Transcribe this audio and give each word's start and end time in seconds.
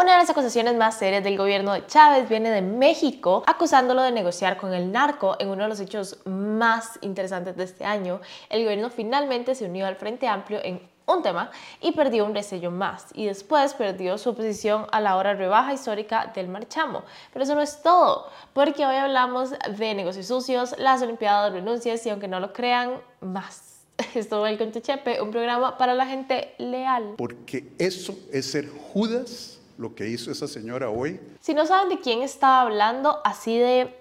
Una 0.00 0.12
de 0.12 0.18
las 0.20 0.30
acusaciones 0.30 0.76
más 0.76 0.96
serias 0.96 1.22
del 1.22 1.36
gobierno 1.36 1.74
de 1.74 1.86
Chávez 1.86 2.26
viene 2.26 2.48
de 2.48 2.62
México, 2.62 3.42
acusándolo 3.46 4.00
de 4.00 4.10
negociar 4.10 4.56
con 4.56 4.72
el 4.72 4.90
narco 4.90 5.36
en 5.38 5.48
uno 5.48 5.64
de 5.64 5.68
los 5.68 5.78
hechos 5.78 6.20
más 6.24 6.98
interesantes 7.02 7.54
de 7.54 7.64
este 7.64 7.84
año. 7.84 8.18
El 8.48 8.62
gobierno 8.62 8.88
finalmente 8.88 9.54
se 9.54 9.66
unió 9.66 9.86
al 9.86 9.96
Frente 9.96 10.26
Amplio 10.26 10.58
en 10.64 10.80
un 11.04 11.22
tema 11.22 11.50
y 11.82 11.92
perdió 11.92 12.24
un 12.24 12.34
resello 12.34 12.70
más 12.70 13.08
y 13.12 13.26
después 13.26 13.74
perdió 13.74 14.16
su 14.16 14.30
oposición 14.30 14.86
a 14.90 15.02
la 15.02 15.16
hora 15.16 15.34
rebaja 15.34 15.74
histórica 15.74 16.32
del 16.34 16.48
marchamo. 16.48 17.02
Pero 17.34 17.42
eso 17.42 17.54
no 17.54 17.60
es 17.60 17.82
todo, 17.82 18.30
porque 18.54 18.86
hoy 18.86 18.96
hablamos 18.96 19.50
de 19.50 19.94
negocios 19.94 20.28
sucios, 20.28 20.74
las 20.78 21.02
Olimpiadas, 21.02 21.52
renuncias 21.52 22.06
y 22.06 22.08
aunque 22.08 22.26
no 22.26 22.40
lo 22.40 22.54
crean, 22.54 23.02
más. 23.20 23.84
Esto 24.14 24.46
es 24.46 24.58
el 24.58 24.72
Chepe, 24.80 25.20
un 25.20 25.30
programa 25.30 25.76
para 25.76 25.92
la 25.92 26.06
gente 26.06 26.54
leal. 26.56 27.16
Porque 27.18 27.70
eso 27.78 28.14
es 28.32 28.50
ser 28.50 28.66
Judas, 28.94 29.59
lo 29.80 29.94
que 29.94 30.06
hizo 30.06 30.30
esa 30.30 30.46
señora 30.46 30.90
hoy. 30.90 31.18
Si 31.40 31.54
no 31.54 31.64
saben 31.64 31.88
de 31.88 31.98
quién 32.00 32.22
estaba 32.22 32.60
hablando, 32.60 33.20
así 33.24 33.58
de 33.58 33.96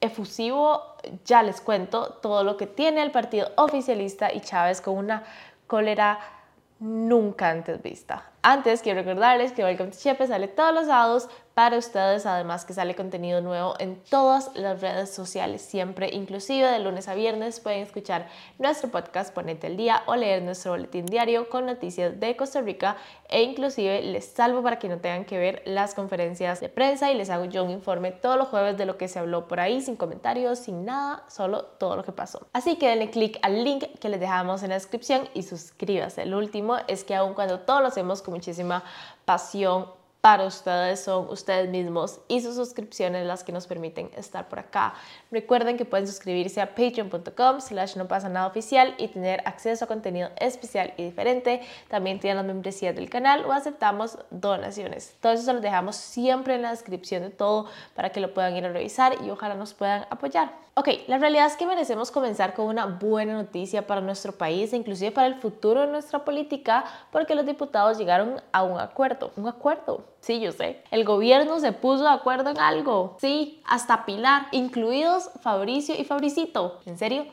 efusivo, 0.00 0.96
ya 1.26 1.42
les 1.42 1.60
cuento 1.60 2.14
todo 2.22 2.42
lo 2.44 2.56
que 2.56 2.66
tiene 2.66 3.02
el 3.02 3.10
partido 3.10 3.52
oficialista 3.56 4.32
y 4.32 4.40
Chávez 4.40 4.80
con 4.80 4.96
una 4.96 5.22
cólera 5.66 6.18
nunca 6.80 7.50
antes 7.50 7.82
vista. 7.82 8.30
Antes 8.40 8.80
quiero 8.80 9.00
recordarles 9.00 9.52
que 9.52 9.62
Welcome 9.62 9.90
to 9.90 9.98
Chepe 9.98 10.26
sale 10.26 10.48
todos 10.48 10.74
los 10.74 10.86
sábados 10.86 11.28
para 11.54 11.76
ustedes, 11.76 12.26
además 12.26 12.64
que 12.64 12.72
sale 12.72 12.94
contenido 12.94 13.40
nuevo 13.40 13.74
en 13.78 13.96
todas 13.96 14.50
las 14.54 14.80
redes 14.80 15.10
sociales, 15.10 15.62
siempre, 15.62 16.10
inclusive 16.12 16.66
de 16.66 16.78
lunes 16.78 17.08
a 17.08 17.14
viernes 17.14 17.60
pueden 17.60 17.82
escuchar 17.82 18.28
nuestro 18.58 18.90
podcast 18.90 19.34
Ponete 19.34 19.66
el 19.66 19.76
Día 19.76 20.02
o 20.06 20.16
leer 20.16 20.42
nuestro 20.42 20.72
boletín 20.72 21.06
diario 21.06 21.48
con 21.48 21.66
noticias 21.66 22.18
de 22.18 22.36
Costa 22.36 22.60
Rica 22.60 22.96
e 23.28 23.42
inclusive 23.42 24.02
les 24.02 24.24
salvo 24.24 24.62
para 24.62 24.78
que 24.78 24.88
no 24.88 24.98
tengan 24.98 25.24
que 25.24 25.38
ver 25.38 25.62
las 25.66 25.94
conferencias 25.94 26.60
de 26.60 26.68
prensa 26.68 27.10
y 27.10 27.16
les 27.16 27.30
hago 27.30 27.44
yo 27.44 27.64
un 27.64 27.70
informe 27.70 28.12
todos 28.12 28.36
los 28.36 28.48
jueves 28.48 28.76
de 28.78 28.86
lo 28.86 28.96
que 28.96 29.08
se 29.08 29.18
habló 29.18 29.48
por 29.48 29.60
ahí, 29.60 29.80
sin 29.80 29.96
comentarios, 29.96 30.58
sin 30.58 30.84
nada, 30.84 31.24
solo 31.28 31.64
todo 31.64 31.96
lo 31.96 32.04
que 32.04 32.12
pasó. 32.12 32.46
Así 32.52 32.76
que 32.76 32.88
denle 32.88 33.10
click 33.10 33.38
al 33.42 33.64
link 33.64 33.84
que 34.00 34.08
les 34.08 34.20
dejamos 34.20 34.62
en 34.62 34.70
la 34.70 34.76
descripción 34.76 35.28
y 35.34 35.42
suscríbase. 35.42 36.22
El 36.22 36.34
último 36.34 36.76
es 36.88 37.04
que 37.04 37.14
aun 37.14 37.34
cuando 37.34 37.60
todo 37.60 37.80
lo 37.80 37.88
hacemos 37.88 38.22
con 38.22 38.34
muchísima 38.34 38.84
pasión, 39.24 39.86
para 40.22 40.44
ustedes 40.46 41.00
son 41.00 41.28
ustedes 41.30 41.68
mismos 41.68 42.20
y 42.28 42.40
sus 42.40 42.54
suscripciones 42.54 43.26
las 43.26 43.42
que 43.42 43.50
nos 43.50 43.66
permiten 43.66 44.08
estar 44.16 44.48
por 44.48 44.60
acá. 44.60 44.94
Recuerden 45.32 45.76
que 45.76 45.84
pueden 45.84 46.06
suscribirse 46.06 46.60
a 46.60 46.76
patreon.com 46.76 47.60
slash 47.60 47.96
no 47.96 48.06
pasa 48.06 48.28
nada 48.28 48.46
oficial 48.46 48.94
y 48.98 49.08
tener 49.08 49.42
acceso 49.46 49.84
a 49.84 49.88
contenido 49.88 50.30
especial 50.38 50.94
y 50.96 51.02
diferente. 51.02 51.60
También 51.88 52.20
tienen 52.20 52.36
las 52.36 52.46
membresías 52.46 52.94
del 52.94 53.10
canal 53.10 53.44
o 53.46 53.52
aceptamos 53.52 54.16
donaciones. 54.30 55.16
Todo 55.20 55.32
eso 55.32 55.42
se 55.42 55.52
los 55.54 55.60
dejamos 55.60 55.96
siempre 55.96 56.54
en 56.54 56.62
la 56.62 56.70
descripción 56.70 57.22
de 57.22 57.30
todo 57.30 57.66
para 57.96 58.10
que 58.10 58.20
lo 58.20 58.32
puedan 58.32 58.56
ir 58.56 58.64
a 58.64 58.72
revisar 58.72 59.16
y 59.24 59.30
ojalá 59.30 59.56
nos 59.56 59.74
puedan 59.74 60.06
apoyar. 60.08 60.52
Ok, 60.74 60.88
la 61.08 61.18
realidad 61.18 61.46
es 61.46 61.56
que 61.56 61.66
merecemos 61.66 62.12
comenzar 62.12 62.54
con 62.54 62.66
una 62.66 62.86
buena 62.86 63.34
noticia 63.34 63.88
para 63.88 64.00
nuestro 64.00 64.32
país 64.32 64.72
e 64.72 64.76
inclusive 64.76 65.10
para 65.10 65.26
el 65.26 65.34
futuro 65.34 65.80
de 65.80 65.88
nuestra 65.88 66.24
política 66.24 66.84
porque 67.10 67.34
los 67.34 67.44
diputados 67.44 67.98
llegaron 67.98 68.40
a 68.52 68.62
un 68.62 68.78
acuerdo. 68.78 69.32
Un 69.36 69.48
acuerdo. 69.48 70.11
Sí, 70.22 70.38
yo 70.38 70.52
sé. 70.52 70.84
El 70.92 71.04
gobierno 71.04 71.58
se 71.58 71.72
puso 71.72 72.04
de 72.04 72.10
acuerdo 72.10 72.50
en 72.50 72.58
algo. 72.58 73.16
Sí, 73.20 73.60
hasta 73.66 74.06
Pilar, 74.06 74.46
incluidos 74.52 75.30
Fabricio 75.40 75.96
y 75.98 76.04
Fabricito. 76.04 76.78
¿En 76.86 76.96
serio? 76.96 77.26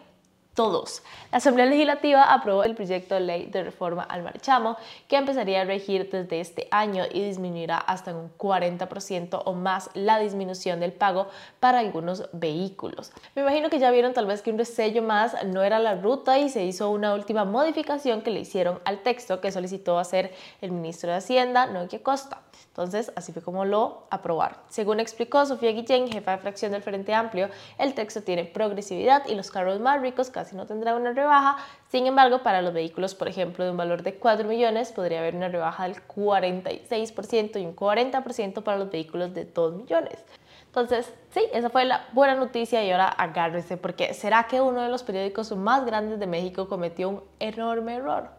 Todos. 0.60 1.04
La 1.32 1.38
Asamblea 1.38 1.68
Legislativa 1.68 2.34
aprobó 2.34 2.66
el 2.66 2.76
proyecto 2.76 3.16
de 3.16 3.22
ley 3.22 3.46
de 3.46 3.64
reforma 3.64 4.04
al 4.04 4.24
marchamo 4.24 4.76
que 5.08 5.16
empezaría 5.16 5.62
a 5.62 5.64
regir 5.64 6.10
desde 6.12 6.42
este 6.42 6.68
año 6.70 7.06
y 7.10 7.24
disminuirá 7.24 7.78
hasta 7.78 8.14
un 8.14 8.30
40% 8.38 9.42
o 9.46 9.54
más 9.54 9.90
la 9.94 10.20
disminución 10.20 10.82
del 10.82 10.92
pago 10.92 11.30
para 11.62 11.80
algunos 11.80 12.28
vehículos. 12.34 13.14
Me 13.36 13.44
imagino 13.44 13.70
que 13.70 13.80
ya 13.80 13.90
vieron 13.90 14.14
tal 14.14 14.26
vez 14.26 14.42
que 14.42 14.52
un 14.52 14.58
resello 14.58 15.02
más 15.02 15.34
no 15.46 15.64
era 15.64 15.80
la 15.80 15.96
ruta 15.96 16.38
y 16.40 16.50
se 16.50 16.66
hizo 16.66 16.90
una 16.90 17.14
última 17.14 17.46
modificación 17.46 18.22
que 18.22 18.32
le 18.32 18.42
hicieron 18.42 18.82
al 18.84 19.02
texto 19.02 19.40
que 19.40 19.54
solicitó 19.54 19.98
hacer 19.98 20.34
el 20.60 20.74
ministro 20.74 21.10
de 21.10 21.16
Hacienda, 21.16 21.68
Nokia 21.68 22.04
Costa. 22.04 22.42
Entonces, 22.68 23.12
así 23.16 23.34
fue 23.34 23.42
como 23.42 23.66
lo 23.66 24.08
aprobaron. 24.10 24.58
Según 24.70 25.00
explicó 25.00 25.46
Sofía 25.46 25.72
Guillén, 25.72 26.10
jefa 26.10 26.32
de 26.32 26.38
fracción 26.38 26.72
del 26.72 26.82
Frente 26.82 27.14
Amplio, 27.14 27.50
el 27.78 27.94
texto 27.94 28.24
tiene 28.24 28.46
progresividad 28.46 29.28
y 29.28 29.36
los 29.36 29.52
carros 29.52 29.80
más 29.80 30.02
ricos 30.02 30.30
casi 30.30 30.49
no 30.56 30.66
tendrán 30.66 30.96
una 30.96 31.14
rebaja. 31.14 31.58
Sin 31.90 32.08
embargo, 32.08 32.44
para 32.44 32.62
los 32.62 32.74
vehículos, 32.74 33.16
por 33.16 33.28
ejemplo, 33.28 33.66
de 33.66 33.72
un 33.72 33.78
valor 33.78 34.04
de 34.04 34.16
4 34.16 34.48
millones, 34.48 34.92
podría 34.92 35.20
haber 35.20 35.36
una 35.36 35.50
rebaja 35.50 35.84
del 35.84 35.96
46% 36.08 37.62
y 37.62 37.66
un 37.66 37.76
40% 37.76 38.64
para 38.64 38.78
los 38.78 38.92
vehículos 38.92 39.34
de 39.34 39.46
2 39.46 39.74
millones. 39.76 40.24
Entonces, 40.66 41.12
sí, 41.32 41.42
esa 41.52 41.70
fue 41.72 41.86
la 41.86 42.08
buena 42.14 42.36
noticia 42.36 42.84
y 42.84 42.92
ahora 42.92 43.08
agárrese 43.08 43.76
porque 43.76 44.14
¿será 44.14 44.44
que 44.44 44.62
uno 44.62 44.82
de 44.82 44.90
los 44.90 45.02
periódicos 45.02 45.52
más 45.56 45.84
grandes 45.84 46.20
de 46.20 46.28
México 46.28 46.68
cometió 46.68 47.10
un 47.10 47.24
enorme 47.40 47.96
error? 47.96 48.30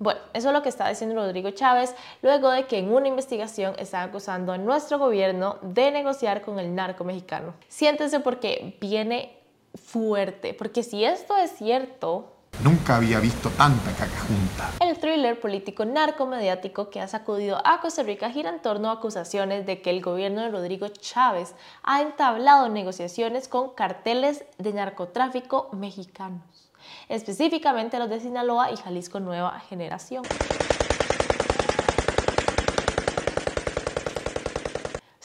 Bueno, 0.00 0.20
eso 0.32 0.48
es 0.48 0.54
lo 0.54 0.62
que 0.62 0.68
está 0.68 0.88
diciendo 0.88 1.16
Rodrigo 1.16 1.50
Chávez 1.50 1.94
luego 2.22 2.50
de 2.50 2.66
que 2.66 2.78
en 2.78 2.92
una 2.92 3.08
investigación 3.08 3.74
están 3.78 4.08
acusando 4.08 4.52
a 4.52 4.58
nuestro 4.58 4.98
gobierno 4.98 5.58
de 5.62 5.90
negociar 5.90 6.42
con 6.42 6.58
el 6.58 6.74
narco 6.74 7.04
mexicano. 7.04 7.54
Siéntense 7.68 8.20
porque 8.20 8.76
viene 8.80 9.37
fuerte, 9.78 10.54
porque 10.54 10.82
si 10.82 11.04
esto 11.04 11.36
es 11.36 11.52
cierto, 11.52 12.34
Nunca 12.64 12.96
había 12.96 13.20
visto 13.20 13.50
tanta 13.50 13.92
caca 13.92 14.18
junta. 14.26 14.70
El 14.80 14.98
thriller 14.98 15.38
político 15.38 15.84
narcomediático 15.84 16.90
que 16.90 17.00
ha 17.00 17.06
sacudido 17.06 17.60
a 17.64 17.80
Costa 17.80 18.02
Rica 18.02 18.30
gira 18.30 18.50
en 18.50 18.60
torno 18.60 18.90
a 18.90 18.94
acusaciones 18.94 19.64
de 19.64 19.80
que 19.80 19.90
el 19.90 20.02
gobierno 20.02 20.42
de 20.42 20.50
Rodrigo 20.50 20.88
Chávez 20.88 21.54
ha 21.84 22.02
entablado 22.02 22.68
negociaciones 22.68 23.46
con 23.46 23.74
carteles 23.74 24.44
de 24.58 24.72
narcotráfico 24.72 25.68
mexicanos 25.72 26.68
específicamente 27.08 27.98
los 27.98 28.08
de 28.08 28.20
Sinaloa 28.20 28.70
y 28.70 28.76
Jalisco 28.76 29.20
Nueva 29.20 29.60
Generación. 29.60 30.24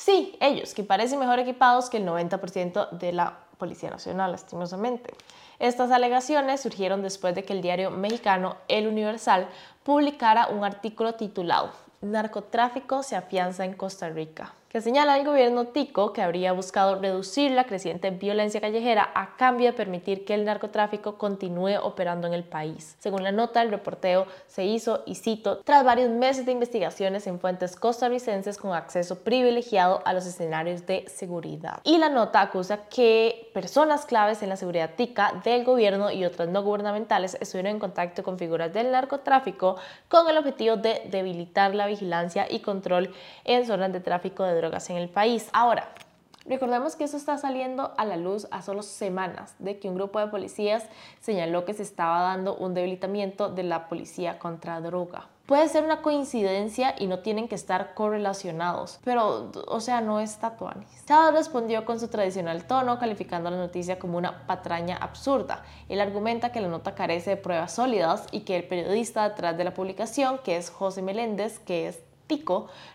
Sí, 0.03 0.35
ellos, 0.41 0.73
que 0.73 0.83
parecen 0.83 1.17
mejor 1.17 1.39
equipados 1.39 1.89
que 1.89 1.95
el 1.95 2.05
90% 2.05 2.89
de 2.89 3.13
la 3.13 3.37
Policía 3.57 3.89
Nacional, 3.89 4.33
lastimosamente. 4.33 5.13
Estas 5.59 5.91
alegaciones 5.91 6.59
surgieron 6.59 7.01
después 7.01 7.33
de 7.35 7.45
que 7.45 7.53
el 7.53 7.61
diario 7.61 7.89
mexicano 7.89 8.57
El 8.67 8.87
Universal 8.87 9.47
publicara 9.83 10.47
un 10.47 10.65
artículo 10.65 11.13
titulado 11.13 11.71
Narcotráfico 12.01 13.01
se 13.01 13.15
afianza 13.15 13.63
en 13.63 13.75
Costa 13.75 14.09
Rica 14.09 14.53
que 14.73 14.81
señala 14.81 15.13
al 15.13 15.23
gobierno 15.23 15.67
tico 15.67 16.13
que 16.13 16.23
habría 16.23 16.51
buscado 16.51 16.99
reducir 16.99 17.51
la 17.51 17.65
creciente 17.65 18.09
violencia 18.09 18.59
callejera 18.59 19.07
a 19.13 19.37
cambio 19.37 19.67
de 19.67 19.73
permitir 19.73 20.25
que 20.25 20.33
el 20.33 20.45
narcotráfico 20.45 21.19
continúe 21.19 21.77
operando 21.79 22.25
en 22.25 22.33
el 22.33 22.43
país. 22.43 22.95
Según 22.97 23.21
la 23.21 23.31
nota, 23.31 23.61
el 23.61 23.69
reporteo 23.69 24.25
se 24.47 24.65
hizo, 24.65 25.03
y 25.05 25.13
cito, 25.13 25.59
tras 25.59 25.85
varios 25.85 26.09
meses 26.09 26.47
de 26.47 26.53
investigaciones 26.53 27.27
en 27.27 27.39
fuentes 27.39 27.75
costarricenses 27.75 28.57
con 28.57 28.73
acceso 28.73 29.19
privilegiado 29.19 30.01
a 30.05 30.13
los 30.13 30.25
escenarios 30.25 30.87
de 30.87 31.05
seguridad. 31.07 31.79
Y 31.83 31.99
la 31.99 32.09
nota 32.09 32.41
acusa 32.41 32.89
que 32.89 33.51
personas 33.53 34.07
claves 34.07 34.41
en 34.41 34.49
la 34.49 34.57
seguridad 34.57 34.95
tica 34.95 35.39
del 35.43 35.65
gobierno 35.65 36.09
y 36.09 36.25
otras 36.25 36.49
no 36.49 36.63
gubernamentales 36.63 37.37
estuvieron 37.39 37.73
en 37.73 37.79
contacto 37.79 38.23
con 38.23 38.39
figuras 38.39 38.73
del 38.73 38.89
narcotráfico 38.89 39.75
con 40.07 40.27
el 40.27 40.37
objetivo 40.37 40.77
de 40.77 41.03
debilitar 41.11 41.75
la 41.75 41.85
vigilancia 41.85 42.47
y 42.49 42.61
control 42.61 43.13
en 43.43 43.67
zonas 43.67 43.93
de 43.93 43.99
tráfico 43.99 44.43
de 44.43 44.55
drogas 44.55 44.62
en 44.89 44.97
el 44.97 45.09
país. 45.09 45.49
Ahora, 45.53 45.89
Recordemos 46.45 46.97
que 46.97 47.05
eso 47.05 47.15
está 47.15 47.37
saliendo 47.37 47.93
a 47.97 48.03
la 48.03 48.17
luz 48.17 48.47
a 48.51 48.61
solo 48.61 48.83
semanas 48.83 49.55
de 49.59 49.79
que 49.79 49.87
un 49.87 49.95
grupo 49.95 50.19
de 50.19 50.27
policías 50.27 50.85
señaló 51.21 51.63
que 51.63 51.73
se 51.73 51.83
estaba 51.83 52.21
dando 52.21 52.55
un 52.55 52.73
debilitamiento 52.73 53.47
de 53.47 53.63
la 53.63 53.87
policía 53.87 54.39
contra 54.39 54.81
droga. 54.81 55.29
Puede 55.45 55.67
ser 55.69 55.83
una 55.83 56.01
coincidencia 56.01 56.95
y 56.97 57.07
no 57.07 57.19
tienen 57.19 57.47
que 57.47 57.55
estar 57.55 57.93
correlacionados, 57.93 58.99
pero, 59.03 59.51
o 59.67 59.79
sea, 59.81 59.99
no 59.99 60.19
es 60.21 60.37
tatuanis. 60.37 61.05
Chávez 61.05 61.33
respondió 61.33 61.85
con 61.85 61.99
su 61.99 62.07
tradicional 62.07 62.65
tono, 62.65 62.97
calificando 62.97 63.49
la 63.49 63.57
noticia 63.57 63.99
como 63.99 64.17
una 64.17 64.45
patraña 64.47 64.95
absurda. 64.97 65.63
Él 65.89 65.99
argumenta 65.99 66.53
que 66.53 66.61
la 66.61 66.69
nota 66.69 66.95
carece 66.95 67.31
de 67.31 67.37
pruebas 67.37 67.73
sólidas 67.73 68.25
y 68.31 68.41
que 68.41 68.55
el 68.55 68.63
periodista 68.63 69.27
detrás 69.27 69.57
de 69.57 69.65
la 69.65 69.73
publicación, 69.73 70.39
que 70.45 70.55
es 70.55 70.69
José 70.69 71.01
Meléndez, 71.01 71.59
que 71.59 71.89
es 71.89 71.99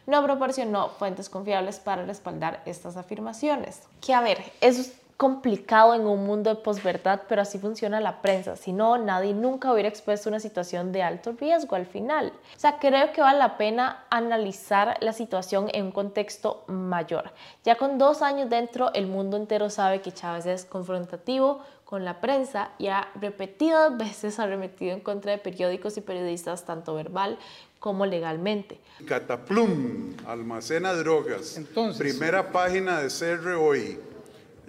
no 0.06 0.22
proporcionó 0.22 0.88
fuentes 0.88 1.28
confiables 1.28 1.78
para 1.78 2.04
respaldar 2.04 2.62
estas 2.66 2.96
afirmaciones. 2.96 3.82
Que 4.00 4.14
a 4.14 4.20
ver, 4.20 4.38
es 4.60 4.94
complicado 5.16 5.94
en 5.94 6.06
un 6.06 6.24
mundo 6.24 6.54
de 6.54 6.60
posverdad, 6.60 7.22
pero 7.28 7.42
así 7.42 7.58
funciona 7.58 8.00
la 8.00 8.22
prensa. 8.22 8.54
Si 8.54 8.72
no, 8.72 8.98
nadie 8.98 9.34
nunca 9.34 9.72
hubiera 9.72 9.88
expuesto 9.88 10.28
una 10.28 10.38
situación 10.38 10.92
de 10.92 11.02
alto 11.02 11.32
riesgo 11.32 11.74
al 11.74 11.86
final. 11.86 12.32
O 12.56 12.58
sea, 12.58 12.78
creo 12.78 13.12
que 13.12 13.20
vale 13.20 13.38
la 13.40 13.58
pena 13.58 14.04
analizar 14.10 14.96
la 15.00 15.12
situación 15.12 15.70
en 15.72 15.86
un 15.86 15.92
contexto 15.92 16.62
mayor. 16.68 17.32
Ya 17.64 17.74
con 17.74 17.98
dos 17.98 18.22
años 18.22 18.48
dentro, 18.48 18.92
el 18.94 19.08
mundo 19.08 19.36
entero 19.36 19.70
sabe 19.70 20.02
que 20.02 20.12
Chávez 20.12 20.46
es 20.46 20.64
confrontativo, 20.64 21.62
con 21.88 22.04
la 22.04 22.20
prensa 22.20 22.68
y 22.76 22.88
ha 22.88 23.08
repetidas 23.14 23.96
veces 23.96 24.38
arremetido 24.38 24.92
en 24.92 25.00
contra 25.00 25.32
de 25.32 25.38
periódicos 25.38 25.96
y 25.96 26.02
periodistas, 26.02 26.66
tanto 26.66 26.94
verbal 26.94 27.38
como 27.78 28.06
legalmente. 28.06 28.80
Cataplum, 29.06 30.14
almacena 30.26 30.92
drogas. 30.94 31.56
Entonces- 31.56 31.98
Primera 31.98 32.50
página 32.52 33.00
de 33.00 33.08
CR 33.08 33.54
hoy. 33.54 33.98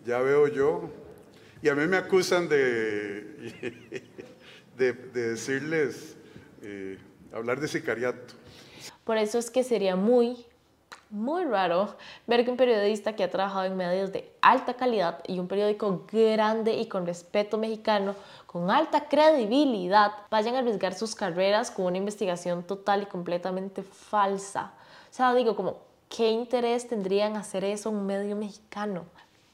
Ya 0.06 0.20
veo 0.20 0.48
yo. 0.48 0.90
Y 1.62 1.70
a 1.70 1.76
mí 1.76 1.86
me 1.88 1.98
acusan 1.98 2.48
de, 2.48 3.22
de, 4.78 4.94
de 4.94 5.30
decirles, 5.32 6.16
eh, 6.62 6.98
hablar 7.34 7.60
de 7.60 7.68
sicariato. 7.68 8.34
Por 9.04 9.18
eso 9.18 9.38
es 9.40 9.50
que 9.50 9.64
sería 9.64 9.96
muy, 9.96 10.46
muy 11.10 11.44
raro 11.46 11.96
ver 12.28 12.46
que 12.46 12.52
un 12.52 12.58
periodista 12.58 13.16
que 13.16 13.24
ha 13.24 13.32
trabajado 13.32 13.66
en 13.66 13.76
medios 13.76 14.12
de 14.12 14.32
alta 14.42 14.76
calidad 14.76 15.24
y 15.28 15.40
un 15.40 15.48
periódico 15.48 16.06
grande 16.12 16.74
y 16.74 16.88
con 16.88 17.06
respeto 17.06 17.58
mexicano, 17.58 18.16
con 18.46 18.70
alta 18.70 19.08
credibilidad, 19.08 20.12
vayan 20.30 20.56
a 20.56 20.60
arriesgar 20.60 20.94
sus 20.94 21.16
carreras 21.16 21.72
con 21.72 21.86
una 21.86 21.98
investigación 21.98 22.64
total 22.64 23.04
y 23.04 23.06
completamente 23.08 23.82
falsa. 23.84 24.74
O 25.10 25.14
sea, 25.14 25.34
digo, 25.34 25.56
como, 25.56 25.78
¿qué 26.10 26.30
interés 26.30 26.88
tendrían 26.88 27.36
hacer 27.36 27.64
eso 27.64 27.90
un 27.90 28.06
medio 28.06 28.36
mexicano? 28.36 29.06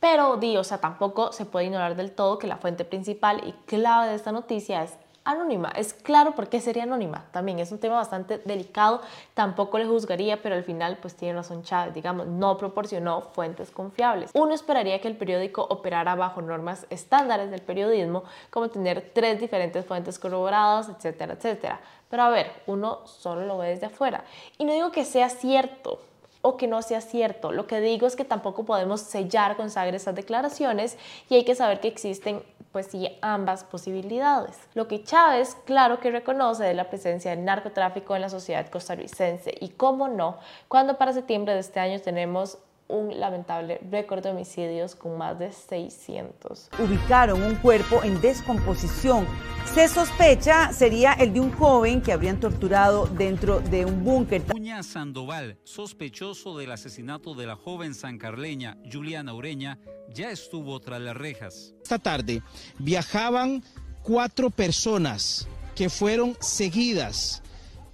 Pero, 0.02 0.38
di, 0.38 0.58
o 0.58 0.64
sea, 0.64 0.80
tampoco 0.80 1.32
se 1.32 1.46
puede 1.46 1.66
ignorar 1.66 1.96
del 1.96 2.12
todo 2.12 2.38
que 2.38 2.48
la 2.48 2.58
fuente 2.58 2.84
principal 2.84 3.42
y 3.48 3.54
clave 3.66 4.10
de 4.10 4.16
esta 4.16 4.32
noticia 4.32 4.84
es 4.84 4.98
anónima. 5.26 5.70
Es 5.76 5.94
claro 5.94 6.36
por 6.36 6.48
qué 6.48 6.62
sería 6.62 6.84
anónima. 6.84 7.26
También 7.32 7.60
es 7.60 7.72
un 7.72 7.80
tema 7.80 7.96
bastante 7.96 8.38
delicado. 8.38 9.02
Tampoco 9.34 9.78
le 9.78 9.86
juzgaría, 9.86 10.42
pero 10.42 10.56
al 10.56 10.64
final, 10.64 10.98
pues 11.02 11.16
tiene 11.16 11.34
razón 11.34 11.64
Chávez. 11.64 11.94
Digamos, 11.94 12.28
no 12.28 12.58
proporcionó 12.58 13.22
fuentes 13.22 13.72
confiables. 13.72 14.30
Uno 14.34 14.54
esperaría 14.54 15.02
que 15.02 15.08
el 15.08 15.18
periódico 15.18 15.66
operara 15.70 16.16
bajo 16.16 16.42
normas 16.42 16.86
estándares 16.90 17.52
del 17.52 17.62
periodismo, 17.62 18.24
como 18.52 18.70
tener 18.70 19.12
tres 19.14 19.40
diferentes 19.40 19.86
fuentes 19.86 20.20
corroboradas, 20.20 20.90
etcétera, 20.90 21.34
etcétera. 21.34 21.82
Pero 22.10 22.24
a 22.24 22.30
ver, 22.30 22.52
uno 22.68 23.00
solo 23.06 23.46
lo 23.46 23.58
ve 23.58 23.70
desde 23.70 23.88
afuera. 23.88 24.24
Y 24.58 24.66
no 24.66 24.74
digo 24.74 24.92
que 24.92 25.04
sea 25.04 25.30
cierto 25.30 26.00
o 26.42 26.58
que 26.58 26.68
no 26.68 26.84
sea 26.84 27.02
cierto. 27.02 27.52
Lo 27.52 27.66
que 27.66 27.82
digo 27.82 28.06
es 28.06 28.16
que 28.16 28.24
tampoco 28.24 28.66
podemos 28.66 29.02
sellar 29.02 29.58
con 29.58 29.72
sangre 29.72 29.98
esas 29.98 30.14
declaraciones 30.14 30.96
y 31.28 31.36
hay 31.36 31.44
que 31.44 31.56
saber 31.56 31.80
que 31.80 31.88
existen 31.88 32.44
pues 32.76 32.88
sí 32.88 33.08
ambas 33.22 33.64
posibilidades. 33.64 34.58
Lo 34.74 34.90
que 34.90 35.02
Chávez 35.02 35.56
claro 35.64 36.02
que 36.02 36.12
reconoce 36.12 36.66
de 36.66 36.74
la 36.74 36.90
presencia 36.90 37.32
del 37.32 37.46
narcotráfico 37.46 38.18
en 38.18 38.22
la 38.22 38.28
sociedad 38.28 38.70
costarricense 38.70 39.56
y 39.62 39.70
cómo 39.70 40.10
no, 40.10 40.40
cuando 40.68 40.98
para 40.98 41.14
septiembre 41.14 41.54
de 41.54 41.62
este 41.62 41.80
año 41.80 42.02
tenemos 42.02 42.58
un 42.88 43.20
lamentable 43.20 43.80
récord 43.90 44.24
de 44.24 44.30
homicidios 44.30 44.96
con 44.96 45.18
más 45.18 45.40
de 45.40 45.52
600. 45.52 46.70
ubicaron 46.80 47.42
un 47.42 47.56
cuerpo 47.56 48.04
en 48.04 48.22
descomposición. 48.22 49.26
Se 49.74 49.88
sospecha 49.88 50.72
sería 50.72 51.14
el 51.14 51.34
de 51.34 51.40
un 51.40 51.52
joven 51.52 52.02
que 52.02 52.14
habrían 52.14 52.40
torturado 52.40 53.08
dentro 53.08 53.60
de 53.60 53.86
un 53.86 54.04
búnker. 54.04 54.44
Uña 54.54 54.84
Sandoval, 54.84 55.58
sospechoso 55.64 56.58
del 56.58 56.72
asesinato 56.72 57.34
de 57.34 57.48
la 57.48 57.56
joven 57.56 57.94
sancarleña 57.94 58.78
Juliana 58.92 59.34
Ureña, 59.34 59.80
ya 60.14 60.30
estuvo 60.30 60.80
tras 60.80 61.02
las 61.02 61.18
rejas. 61.18 61.74
Esta 61.82 62.00
tarde 62.00 62.42
viajaban 62.78 63.64
cuatro 64.04 64.50
personas 64.52 65.48
que 65.76 65.90
fueron 65.90 66.38
seguidas 66.40 67.42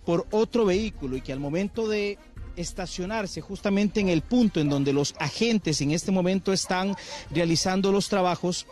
por 0.06 0.28
otro 0.32 0.66
vehículo 0.66 1.16
y 1.16 1.22
que 1.22 1.32
al 1.32 1.40
momento 1.40 1.88
de 1.88 2.18
estacionarse 2.56 3.42
justamente 3.42 4.00
en 4.00 4.10
el 4.10 4.22
punto 4.22 4.60
en 4.60 4.70
donde 4.70 4.94
los 4.94 5.16
agentes 5.20 5.82
en 5.82 5.92
este 5.92 6.12
momento 6.12 6.54
están 6.54 6.96
realizando 7.30 7.92
los 7.92 8.10
trabajos, 8.10 8.68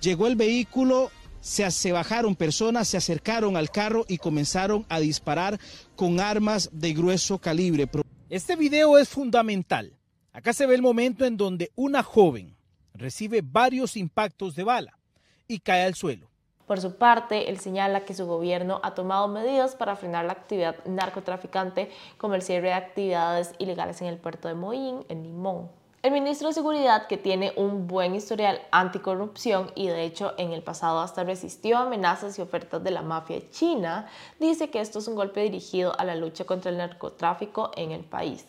llegó 0.00 0.26
el 0.26 0.36
vehículo, 0.36 1.10
se, 1.40 1.92
bajaron 1.92 2.36
personas, 2.36 2.88
se 2.88 2.96
acercaron 2.96 3.56
al 3.56 3.70
carro 3.70 4.06
y 4.08 4.18
comenzaron 4.18 4.86
a 4.88 4.98
disparar 4.98 5.60
con 5.94 6.18
armas 6.20 6.70
de 6.72 6.94
grueso 6.94 7.38
calibre. 7.38 7.88
Este 8.30 8.56
video 8.56 8.96
es 8.96 9.08
fundamental. 9.08 9.98
Acá 10.32 10.52
se 10.52 10.66
ve 10.66 10.74
el 10.74 10.82
momento 10.82 11.24
en 11.24 11.36
donde 11.36 11.70
una 11.76 12.02
joven 12.02 12.56
recibe 12.94 13.42
varios 13.44 13.96
impactos 13.96 14.56
de 14.56 14.64
bala 14.64 14.98
y 15.46 15.58
cae 15.58 15.84
al 15.84 15.94
suelo. 15.94 16.33
Por 16.66 16.80
su 16.80 16.96
parte, 16.96 17.50
él 17.50 17.58
señala 17.58 18.06
que 18.06 18.14
su 18.14 18.26
gobierno 18.26 18.80
ha 18.82 18.94
tomado 18.94 19.28
medidas 19.28 19.74
para 19.74 19.96
frenar 19.96 20.24
la 20.24 20.32
actividad 20.32 20.76
narcotraficante, 20.86 21.90
como 22.16 22.34
el 22.34 22.42
cierre 22.42 22.68
de 22.68 22.74
actividades 22.74 23.52
ilegales 23.58 24.00
en 24.00 24.08
el 24.08 24.16
puerto 24.16 24.48
de 24.48 24.54
Moín, 24.54 25.04
en 25.08 25.22
Limón. 25.22 25.68
El 26.04 26.12
ministro 26.12 26.48
de 26.48 26.54
Seguridad, 26.54 27.06
que 27.06 27.16
tiene 27.16 27.54
un 27.56 27.86
buen 27.86 28.14
historial 28.14 28.60
anticorrupción 28.70 29.72
y 29.74 29.88
de 29.88 30.04
hecho 30.04 30.34
en 30.36 30.52
el 30.52 30.62
pasado 30.62 31.00
hasta 31.00 31.24
resistió 31.24 31.78
amenazas 31.78 32.38
y 32.38 32.42
ofertas 32.42 32.84
de 32.84 32.90
la 32.90 33.00
mafia 33.00 33.40
china, 33.50 34.06
dice 34.38 34.68
que 34.68 34.80
esto 34.80 34.98
es 34.98 35.08
un 35.08 35.14
golpe 35.14 35.40
dirigido 35.40 35.98
a 35.98 36.04
la 36.04 36.14
lucha 36.14 36.44
contra 36.44 36.70
el 36.70 36.76
narcotráfico 36.76 37.70
en 37.74 37.90
el 37.90 38.04
país. 38.04 38.46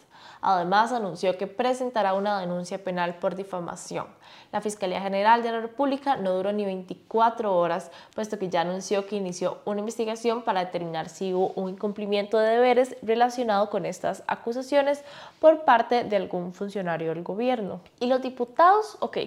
Además, 0.47 0.91
anunció 0.91 1.39
que 1.39 1.47
presentará 1.47 2.13
una 2.13 2.39
denuncia 2.39 2.77
penal 2.77 3.15
por 3.15 3.33
difamación. 3.33 4.05
La 4.51 4.61
Fiscalía 4.61 5.01
General 5.01 5.41
de 5.41 5.51
la 5.51 5.59
República 5.59 6.17
no 6.17 6.33
duró 6.33 6.53
ni 6.53 6.63
24 6.63 7.57
horas, 7.57 7.89
puesto 8.13 8.37
que 8.37 8.47
ya 8.47 8.61
anunció 8.61 9.07
que 9.07 9.15
inició 9.15 9.57
una 9.65 9.79
investigación 9.79 10.43
para 10.43 10.63
determinar 10.63 11.09
si 11.09 11.33
hubo 11.33 11.47
un 11.55 11.71
incumplimiento 11.71 12.37
de 12.37 12.51
deberes 12.51 12.95
relacionado 13.01 13.71
con 13.71 13.87
estas 13.87 14.21
acusaciones 14.27 15.03
por 15.39 15.65
parte 15.65 16.03
de 16.03 16.15
algún 16.15 16.53
funcionario 16.53 17.15
del 17.15 17.23
gobierno. 17.23 17.81
¿Y 17.99 18.05
los 18.05 18.21
diputados? 18.21 18.97
Ok. 18.99 19.17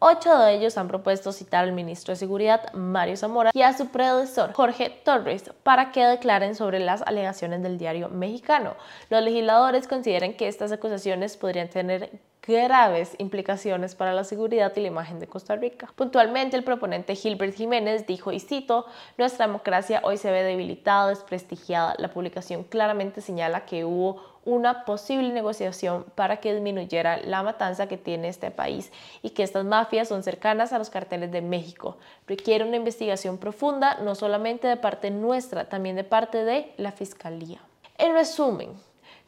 Ocho 0.00 0.38
de 0.38 0.54
ellos 0.54 0.78
han 0.78 0.86
propuesto 0.86 1.32
citar 1.32 1.64
al 1.64 1.72
ministro 1.72 2.12
de 2.12 2.16
Seguridad, 2.16 2.72
Mario 2.72 3.16
Zamora, 3.16 3.50
y 3.52 3.62
a 3.62 3.76
su 3.76 3.88
predecesor, 3.88 4.52
Jorge 4.52 4.90
Torres, 5.04 5.50
para 5.64 5.90
que 5.90 6.04
declaren 6.04 6.54
sobre 6.54 6.78
las 6.78 7.02
alegaciones 7.02 7.64
del 7.64 7.78
diario 7.78 8.08
mexicano. 8.08 8.76
Los 9.10 9.24
legisladores 9.24 9.88
consideran 9.88 10.34
que 10.34 10.46
estas 10.46 10.70
acusaciones 10.70 11.36
podrían 11.36 11.68
tener 11.68 12.10
graves 12.48 13.14
implicaciones 13.18 13.94
para 13.94 14.12
la 14.12 14.24
seguridad 14.24 14.72
y 14.76 14.80
la 14.80 14.88
imagen 14.88 15.20
de 15.20 15.26
Costa 15.26 15.56
Rica. 15.56 15.92
Puntualmente, 15.94 16.56
el 16.56 16.64
proponente 16.64 17.14
Gilbert 17.14 17.54
Jiménez 17.54 18.06
dijo, 18.06 18.32
y 18.32 18.40
cito, 18.40 18.86
nuestra 19.16 19.46
democracia 19.46 20.00
hoy 20.02 20.16
se 20.16 20.30
ve 20.30 20.42
debilitada, 20.42 21.08
desprestigiada. 21.08 21.94
La 21.98 22.08
publicación 22.08 22.64
claramente 22.64 23.20
señala 23.20 23.64
que 23.64 23.84
hubo 23.84 24.38
una 24.44 24.86
posible 24.86 25.30
negociación 25.32 26.06
para 26.14 26.38
que 26.38 26.54
disminuyera 26.54 27.18
la 27.18 27.42
matanza 27.42 27.86
que 27.86 27.98
tiene 27.98 28.28
este 28.28 28.50
país 28.50 28.90
y 29.20 29.30
que 29.30 29.42
estas 29.42 29.66
mafias 29.66 30.08
son 30.08 30.22
cercanas 30.22 30.72
a 30.72 30.78
los 30.78 30.88
carteles 30.88 31.30
de 31.30 31.42
México. 31.42 31.98
Requiere 32.26 32.64
una 32.64 32.76
investigación 32.76 33.36
profunda, 33.36 33.98
no 34.00 34.14
solamente 34.14 34.66
de 34.66 34.76
parte 34.76 35.10
nuestra, 35.10 35.68
también 35.68 35.96
de 35.96 36.04
parte 36.04 36.44
de 36.44 36.72
la 36.78 36.92
Fiscalía. 36.92 37.60
En 37.98 38.14
resumen, 38.14 38.70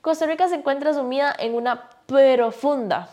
Costa 0.00 0.26
Rica 0.26 0.48
se 0.48 0.54
encuentra 0.54 0.94
sumida 0.94 1.34
en 1.38 1.54
una 1.54 1.90
profunda 2.06 3.08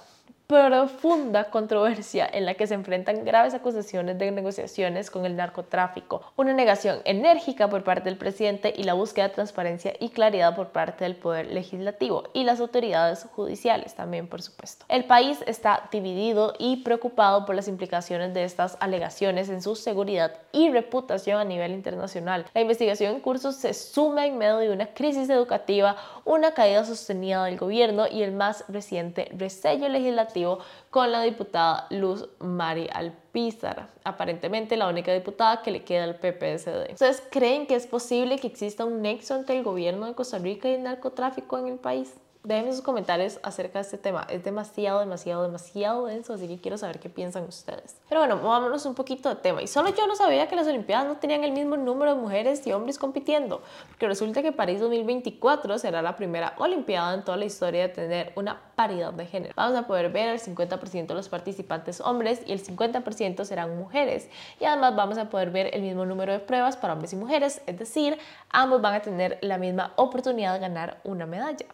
profunda 0.48 1.50
controversia 1.50 2.26
en 2.32 2.46
la 2.46 2.54
que 2.54 2.68
se 2.68 2.74
enfrentan 2.74 3.26
graves 3.26 3.54
acusaciones 3.54 4.18
de 4.18 4.32
negociaciones 4.32 5.12
con 5.12 5.26
el 5.26 5.36
narcotráfico, 5.36 6.22
una 6.38 6.54
negación 6.54 7.00
enérgica 7.04 7.70
por 7.70 7.84
parte 7.84 8.06
del 8.06 8.18
presidente 8.18 8.74
y 8.76 8.84
la 8.84 8.94
búsqueda 8.94 9.28
de 9.28 9.34
transparencia 9.34 9.94
y 10.00 10.08
claridad 10.08 10.56
por 10.56 10.70
parte 10.70 11.04
del 11.04 11.18
poder 11.18 11.48
legislativo 11.48 12.30
y 12.34 12.46
las 12.46 12.62
autoridades 12.62 13.28
judiciales 13.36 13.96
también, 13.96 14.30
por 14.30 14.42
supuesto. 14.42 14.86
El 14.88 15.04
país 15.04 15.40
está 15.48 15.90
dividido 15.92 16.54
y 16.58 16.78
preocupado 16.78 17.46
por 17.46 17.54
las 17.54 17.68
implicaciones 17.68 18.34
de 18.34 18.46
estas 18.46 18.78
alegaciones 18.80 19.50
en 19.50 19.62
su 19.62 19.76
seguridad 19.76 20.34
y 20.54 20.70
reputación 20.70 21.42
a 21.42 21.44
nivel 21.44 21.74
internacional. 21.74 22.46
La 22.54 22.62
investigación 22.62 23.16
en 23.16 23.20
curso 23.20 23.52
se 23.52 23.74
suma 23.74 24.26
en 24.26 24.38
medio 24.38 24.60
de 24.60 24.70
una 24.70 24.94
crisis 24.94 25.30
educativa, 25.30 25.98
una 26.24 26.52
caída 26.52 26.86
sostenida 26.86 27.44
del 27.44 27.58
gobierno 27.58 28.08
y 28.10 28.24
el 28.24 28.32
más 28.32 28.64
reciente 28.70 29.30
resello 29.36 29.90
legislativo 29.90 30.37
con 30.90 31.12
la 31.12 31.22
diputada 31.22 31.88
Luz 31.90 32.28
Mari 32.40 32.88
Alpizar, 32.92 33.90
aparentemente 34.04 34.78
la 34.78 34.88
única 34.88 35.14
diputada 35.14 35.62
que 35.62 35.72
le 35.72 35.84
queda 35.84 36.04
al 36.04 36.16
PPSD. 36.16 36.94
¿Ustedes 36.94 37.24
creen 37.32 37.68
que 37.68 37.76
es 37.76 37.88
posible 37.88 38.38
que 38.40 38.48
exista 38.48 38.86
un 38.86 39.02
nexo 39.02 39.36
entre 39.36 39.58
el 39.58 39.64
gobierno 39.64 40.06
de 40.06 40.14
Costa 40.14 40.38
Rica 40.38 40.70
y 40.70 40.74
el 40.74 40.84
narcotráfico 40.84 41.58
en 41.58 41.68
el 41.68 41.80
país? 41.80 42.14
Déjenme 42.48 42.72
sus 42.72 42.82
comentarios 42.82 43.42
acerca 43.44 43.80
de 43.80 43.84
este 43.84 43.98
tema. 43.98 44.26
Es 44.30 44.42
demasiado, 44.42 45.02
demasiado, 45.02 45.44
demasiado 45.44 46.06
denso, 46.06 46.34
así 46.34 46.48
que 46.48 46.62
quiero 46.62 46.78
saber 46.78 46.98
qué 46.98 47.10
piensan 47.10 47.44
ustedes. 47.44 47.98
Pero 48.08 48.22
bueno, 48.22 48.38
vámonos 48.38 48.86
un 48.86 48.96
poquito 48.96 49.28
de 49.28 49.36
tema. 49.36 49.62
Y 49.62 49.68
solo 49.68 49.90
yo 49.94 50.08
no 50.08 50.16
sabía 50.16 50.48
que 50.48 50.56
las 50.56 50.66
Olimpiadas 50.66 51.08
no 51.08 51.18
tenían 51.18 51.44
el 51.44 51.52
mismo 51.52 51.76
número 51.76 52.16
de 52.16 52.22
mujeres 52.22 52.66
y 52.66 52.72
hombres 52.72 52.98
compitiendo, 53.00 53.62
porque 53.90 54.08
resulta 54.08 54.42
que 54.42 54.54
París 54.54 54.80
2024 54.80 55.78
será 55.78 56.02
la 56.02 56.16
primera 56.16 56.54
Olimpiada 56.58 57.16
en 57.16 57.26
toda 57.26 57.36
la 57.36 57.44
historia 57.44 57.82
de 57.82 57.90
tener 57.90 58.32
una 58.38 58.62
paridad 58.78 59.12
de 59.12 59.26
género. 59.26 59.54
Vamos 59.58 59.78
a 59.78 59.86
poder 59.86 60.10
ver 60.10 60.30
el 60.30 60.40
50% 60.40 61.06
de 61.06 61.16
los 61.16 61.28
participantes 61.28 62.00
hombres 62.00 62.44
y 62.46 62.54
el 62.54 62.64
50% 62.64 63.44
serán 63.44 63.78
mujeres. 63.78 64.30
Y 64.62 64.64
además 64.64 64.96
vamos 64.96 65.18
a 65.18 65.30
poder 65.30 65.50
ver 65.50 65.76
el 65.76 65.82
mismo 65.82 66.06
número 66.06 66.32
de 66.32 66.40
pruebas 66.40 66.78
para 66.78 66.94
hombres 66.94 67.12
y 67.12 67.18
mujeres, 67.18 67.62
es 67.66 67.78
decir, 67.78 68.18
ambos 68.52 68.82
van 68.82 68.94
a 68.94 69.02
tener 69.02 69.38
la 69.42 69.58
misma 69.58 69.92
oportunidad 69.98 70.54
de 70.54 70.60
ganar 70.60 71.02
una 71.04 71.26
medalla. 71.26 71.66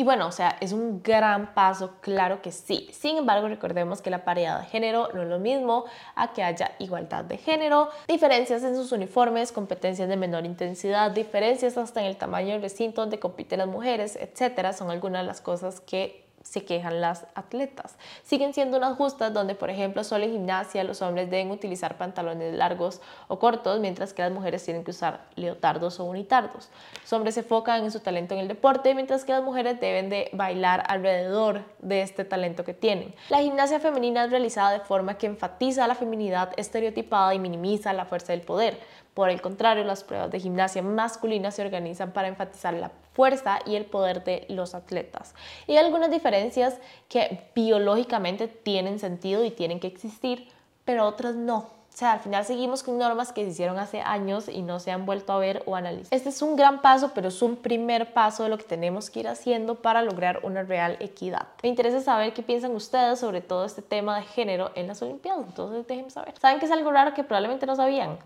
Y 0.00 0.02
bueno, 0.02 0.28
o 0.28 0.32
sea, 0.32 0.56
es 0.62 0.72
un 0.72 1.02
gran 1.02 1.52
paso, 1.52 1.96
claro 2.00 2.40
que 2.40 2.52
sí. 2.52 2.88
Sin 2.90 3.18
embargo, 3.18 3.48
recordemos 3.48 4.00
que 4.00 4.08
la 4.08 4.24
paridad 4.24 4.58
de 4.60 4.66
género 4.66 5.10
no 5.12 5.20
es 5.20 5.28
lo 5.28 5.38
mismo 5.38 5.84
a 6.14 6.32
que 6.32 6.42
haya 6.42 6.72
igualdad 6.78 7.22
de 7.22 7.36
género, 7.36 7.90
diferencias 8.08 8.62
en 8.62 8.74
sus 8.74 8.92
uniformes, 8.92 9.52
competencias 9.52 10.08
de 10.08 10.16
menor 10.16 10.46
intensidad, 10.46 11.10
diferencias 11.10 11.76
hasta 11.76 12.00
en 12.00 12.06
el 12.06 12.16
tamaño 12.16 12.54
del 12.54 12.62
recinto 12.62 13.02
donde 13.02 13.18
compiten 13.18 13.58
las 13.58 13.68
mujeres, 13.68 14.16
etcétera, 14.16 14.72
son 14.72 14.90
algunas 14.90 15.20
de 15.20 15.26
las 15.26 15.42
cosas 15.42 15.82
que 15.82 16.29
se 16.42 16.64
quejan 16.64 17.00
las 17.00 17.26
atletas. 17.34 17.96
Siguen 18.22 18.54
siendo 18.54 18.76
unas 18.76 18.96
justas 18.96 19.32
donde, 19.32 19.54
por 19.54 19.70
ejemplo, 19.70 20.04
solo 20.04 20.24
en 20.24 20.32
gimnasia 20.32 20.84
los 20.84 21.02
hombres 21.02 21.30
deben 21.30 21.50
utilizar 21.50 21.98
pantalones 21.98 22.54
largos 22.54 23.00
o 23.28 23.38
cortos, 23.38 23.80
mientras 23.80 24.14
que 24.14 24.22
las 24.22 24.32
mujeres 24.32 24.64
tienen 24.64 24.84
que 24.84 24.90
usar 24.90 25.20
leotardos 25.36 26.00
o 26.00 26.04
unitardos. 26.04 26.68
Los 27.02 27.12
hombres 27.12 27.34
se 27.34 27.40
enfocan 27.40 27.84
en 27.84 27.90
su 27.90 28.00
talento 28.00 28.34
en 28.34 28.40
el 28.40 28.48
deporte, 28.48 28.94
mientras 28.94 29.24
que 29.24 29.32
las 29.32 29.42
mujeres 29.42 29.80
deben 29.80 30.08
de 30.08 30.30
bailar 30.32 30.82
alrededor 30.88 31.64
de 31.78 32.02
este 32.02 32.24
talento 32.24 32.64
que 32.64 32.74
tienen. 32.74 33.14
La 33.28 33.40
gimnasia 33.40 33.80
femenina 33.80 34.24
es 34.24 34.30
realizada 34.30 34.72
de 34.72 34.80
forma 34.80 35.18
que 35.18 35.26
enfatiza 35.26 35.86
la 35.86 35.94
feminidad 35.94 36.52
estereotipada 36.56 37.34
y 37.34 37.38
minimiza 37.38 37.92
la 37.92 38.06
fuerza 38.06 38.32
del 38.32 38.42
poder. 38.42 38.78
Por 39.20 39.28
el 39.28 39.42
contrario, 39.42 39.84
las 39.84 40.02
pruebas 40.02 40.30
de 40.30 40.40
gimnasia 40.40 40.80
masculina 40.80 41.50
se 41.50 41.60
organizan 41.60 42.12
para 42.12 42.28
enfatizar 42.28 42.72
la 42.72 42.90
fuerza 43.12 43.58
y 43.66 43.76
el 43.76 43.84
poder 43.84 44.24
de 44.24 44.46
los 44.48 44.74
atletas. 44.74 45.34
Y 45.66 45.72
hay 45.72 45.84
algunas 45.84 46.10
diferencias 46.10 46.78
que 47.06 47.42
biológicamente 47.54 48.48
tienen 48.48 48.98
sentido 48.98 49.44
y 49.44 49.50
tienen 49.50 49.78
que 49.78 49.88
existir, 49.88 50.48
pero 50.86 51.04
otras 51.04 51.34
no. 51.34 51.58
O 51.58 51.68
sea, 51.92 52.12
al 52.12 52.20
final 52.20 52.46
seguimos 52.46 52.82
con 52.82 52.96
normas 52.96 53.30
que 53.34 53.44
se 53.44 53.50
hicieron 53.50 53.78
hace 53.78 54.00
años 54.00 54.48
y 54.48 54.62
no 54.62 54.80
se 54.80 54.90
han 54.90 55.04
vuelto 55.04 55.34
a 55.34 55.38
ver 55.38 55.62
o 55.66 55.76
analizar. 55.76 56.14
Este 56.14 56.30
es 56.30 56.40
un 56.40 56.56
gran 56.56 56.80
paso, 56.80 57.10
pero 57.14 57.28
es 57.28 57.42
un 57.42 57.56
primer 57.56 58.14
paso 58.14 58.44
de 58.44 58.48
lo 58.48 58.56
que 58.56 58.64
tenemos 58.64 59.10
que 59.10 59.20
ir 59.20 59.28
haciendo 59.28 59.74
para 59.82 60.00
lograr 60.00 60.40
una 60.44 60.62
real 60.62 60.96
equidad. 61.00 61.48
Me 61.62 61.68
interesa 61.68 62.00
saber 62.00 62.32
qué 62.32 62.42
piensan 62.42 62.74
ustedes 62.74 63.18
sobre 63.18 63.42
todo 63.42 63.66
este 63.66 63.82
tema 63.82 64.16
de 64.16 64.22
género 64.22 64.70
en 64.76 64.86
las 64.86 65.02
Olimpiadas, 65.02 65.44
entonces 65.46 65.86
déjenme 65.86 66.08
saber. 66.08 66.32
¿Saben 66.40 66.58
que 66.58 66.64
es 66.64 66.72
algo 66.72 66.90
raro 66.90 67.12
que 67.12 67.22
probablemente 67.22 67.66
no 67.66 67.76
sabían? 67.76 68.16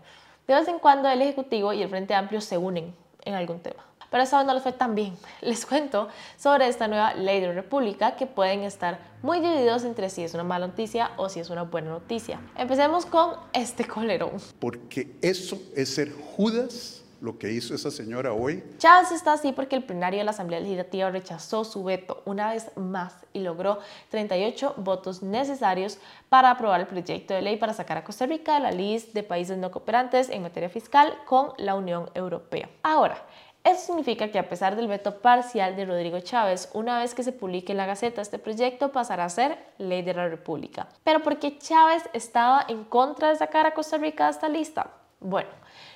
De 0.47 0.53
vez 0.53 0.67
en 0.67 0.79
cuando 0.79 1.09
el 1.09 1.21
Ejecutivo 1.21 1.73
y 1.73 1.81
el 1.81 1.89
Frente 1.89 2.13
Amplio 2.13 2.39
se 2.39 2.57
unen 2.57 2.93
en 3.23 3.33
algún 3.33 3.59
tema. 3.59 3.83
Pero 4.11 4.23
esta 4.23 4.37
vez 4.37 4.45
no 4.45 4.53
les 4.53 4.63
fue 4.63 4.71
tan 4.71 4.95
bien. 4.95 5.17
Les 5.41 5.65
cuento 5.65 6.07
sobre 6.37 6.67
esta 6.67 6.87
nueva 6.87 7.15
ley 7.15 7.41
de 7.41 7.51
república 7.51 8.15
que 8.15 8.27
pueden 8.27 8.61
estar 8.61 8.99
muy 9.23 9.39
divididos 9.39 9.83
entre 9.83 10.09
si 10.09 10.23
es 10.23 10.33
una 10.33 10.43
mala 10.43 10.67
noticia 10.67 11.11
o 11.17 11.29
si 11.29 11.39
es 11.39 11.49
una 11.49 11.63
buena 11.63 11.89
noticia. 11.89 12.39
Empecemos 12.55 13.05
con 13.05 13.31
este 13.53 13.85
colerón. 13.85 14.33
Porque 14.59 15.17
eso 15.21 15.57
es 15.75 15.95
ser 15.95 16.11
Judas 16.35 17.04
lo 17.25 17.37
que 17.37 17.51
hizo 17.51 17.73
esa 17.73 17.91
señora 17.91 18.31
hoy. 18.31 18.63
Chávez 18.77 19.11
está 19.11 19.33
así 19.33 19.51
porque 19.51 19.75
el 19.75 19.83
plenario 19.83 20.19
de 20.19 20.23
la 20.23 20.31
Asamblea 20.31 20.59
Legislativa 20.59 21.09
rechazó 21.09 21.65
su 21.65 21.83
veto 21.83 22.21
una 22.25 22.51
vez 22.51 22.71
más 22.77 23.13
y 23.33 23.39
logró 23.39 23.79
38 24.11 24.75
votos 24.77 25.23
necesarios 25.23 25.97
para 26.29 26.51
aprobar 26.51 26.79
el 26.79 26.87
proyecto 26.87 27.33
de 27.33 27.41
ley 27.41 27.57
para 27.57 27.73
sacar 27.73 27.97
a 27.97 28.03
Costa 28.03 28.27
Rica 28.27 28.53
de 28.53 28.59
la 28.61 28.71
lista 28.71 29.11
de 29.13 29.23
países 29.23 29.57
no 29.57 29.71
cooperantes 29.71 30.29
en 30.29 30.43
materia 30.43 30.69
fiscal 30.69 31.13
con 31.25 31.49
la 31.57 31.75
Unión 31.75 32.09
Europea. 32.13 32.69
Ahora, 32.83 33.25
eso 33.63 33.87
significa 33.87 34.29
que 34.29 34.37
a 34.37 34.47
pesar 34.47 34.75
del 34.75 34.87
veto 34.87 35.21
parcial 35.21 35.75
de 35.75 35.85
Rodrigo 35.85 36.19
Chávez, 36.19 36.69
una 36.73 36.99
vez 36.99 37.15
que 37.15 37.23
se 37.23 37.31
publique 37.31 37.71
en 37.71 37.79
la 37.79 37.87
Gaceta, 37.87 38.21
este 38.21 38.37
proyecto 38.37 38.91
pasará 38.91 39.25
a 39.25 39.29
ser 39.29 39.57
ley 39.79 40.03
de 40.03 40.13
la 40.13 40.29
República. 40.29 40.87
Pero 41.03 41.23
¿por 41.23 41.39
qué 41.39 41.57
Chávez 41.57 42.03
estaba 42.13 42.63
en 42.67 42.83
contra 42.83 43.29
de 43.29 43.37
sacar 43.37 43.65
a 43.65 43.73
Costa 43.73 43.97
Rica 43.97 44.25
de 44.25 44.31
esta 44.31 44.49
lista? 44.49 44.91
Bueno, 45.19 45.49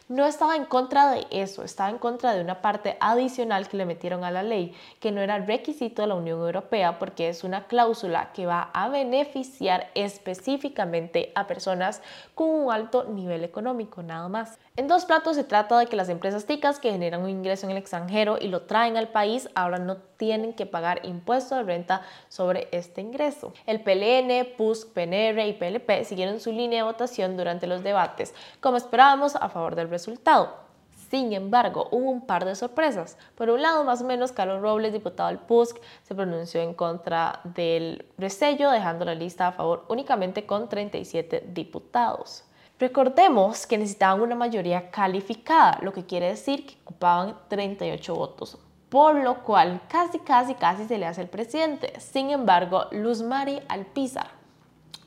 no 0.10 0.26
estaba 0.26 0.56
en 0.56 0.66
contra 0.66 1.12
de 1.12 1.28
eso, 1.30 1.64
estaba 1.64 1.92
en 1.92 2.00
contra 2.00 2.34
de 2.34 2.42
una 2.42 2.62
parte 2.62 2.98
adicional 3.00 3.70
que 3.70 3.78
le 3.78 3.86
metieron 3.86 4.24
a 4.24 4.32
la 4.32 4.42
ley, 4.42 4.76
que 5.00 5.12
no 5.12 5.22
era 5.22 5.38
requisito 5.38 6.02
de 6.02 6.08
la 6.08 6.16
Unión 6.16 6.40
Europea 6.40 6.98
porque 6.98 7.30
es 7.30 7.44
una 7.44 7.68
cláusula 7.68 8.32
que 8.34 8.48
va 8.48 8.72
a 8.74 8.90
beneficiar 8.90 9.92
específicamente 9.94 11.32
a 11.36 11.46
personas 11.46 12.02
con 12.34 12.50
un 12.50 12.72
alto 12.72 13.04
nivel 13.04 13.44
económico, 13.44 14.02
nada 14.02 14.28
más. 14.30 14.58
En 14.76 14.88
dos 14.88 15.06
platos 15.06 15.36
se 15.36 15.44
trata 15.44 15.78
de 15.78 15.86
que 15.86 15.96
las 15.96 16.10
empresas 16.10 16.46
ticas 16.46 16.80
que 16.80 16.92
generan 16.92 17.22
un 17.22 17.30
ingreso 17.30 17.68
en 17.68 17.72
el 17.72 17.78
extranjero 17.78 18.38
y 18.42 18.48
lo 18.48 18.64
traen 18.64 18.98
al 18.98 19.10
país 19.10 19.48
ahora 19.54 19.78
no 19.78 19.98
tienen 20.18 20.54
que 20.54 20.66
pagar 20.66 21.02
impuesto 21.06 21.56
de 21.56 21.64
renta 21.64 22.02
sobre 22.30 22.68
este 22.72 23.02
ingreso. 23.02 23.54
El 23.66 23.82
PLN, 23.82 24.56
PUSC, 24.58 24.92
PNR 24.94 25.48
y 25.48 25.54
PLP 25.54 26.04
siguieron 26.04 26.40
su 26.40 26.52
línea 26.52 26.80
de 26.80 26.90
votación 26.90 27.38
durante 27.38 27.68
los 27.68 27.84
debates, 27.84 28.34
como 28.60 28.78
esperábamos, 28.78 29.36
a 29.36 29.50
favor 29.50 29.76
del 29.76 29.88
resultado. 30.00 30.70
Sin 31.10 31.34
embargo, 31.34 31.90
hubo 31.92 32.10
un 32.10 32.26
par 32.26 32.46
de 32.46 32.56
sorpresas. 32.56 33.18
Por 33.36 33.50
un 33.50 33.62
lado, 33.62 33.84
más 33.84 34.02
o 34.02 34.06
menos, 34.06 34.32
Carlos 34.32 34.62
Robles, 34.62 34.94
diputado 34.94 35.30
del 35.30 35.40
PUSC, 35.40 35.82
se 36.04 36.16
pronunció 36.16 36.62
en 36.62 36.74
contra 36.74 37.42
del 37.44 38.06
resello, 38.18 38.70
dejando 38.70 39.06
la 39.06 39.16
lista 39.16 39.48
a 39.48 39.52
favor 39.52 39.86
únicamente 39.90 40.46
con 40.46 40.70
37 40.70 41.50
diputados. 41.52 42.44
Recordemos 42.80 43.68
que 43.68 43.78
necesitaban 43.78 44.22
una 44.22 44.36
mayoría 44.36 44.90
calificada, 44.90 45.80
lo 45.82 45.92
que 45.92 46.06
quiere 46.06 46.28
decir 46.28 46.66
que 46.66 46.78
ocupaban 46.86 47.38
38 47.50 48.16
votos, 48.16 48.58
por 48.88 49.16
lo 49.16 49.44
cual 49.44 49.82
casi, 49.90 50.20
casi, 50.20 50.54
casi 50.54 50.86
se 50.86 50.98
le 50.98 51.08
hace 51.08 51.22
el 51.24 51.28
presidente. 51.28 52.00
Sin 52.00 52.30
embargo, 52.30 52.86
Luz 52.92 53.22
Mari 53.22 53.60
Alpizar, 53.68 54.39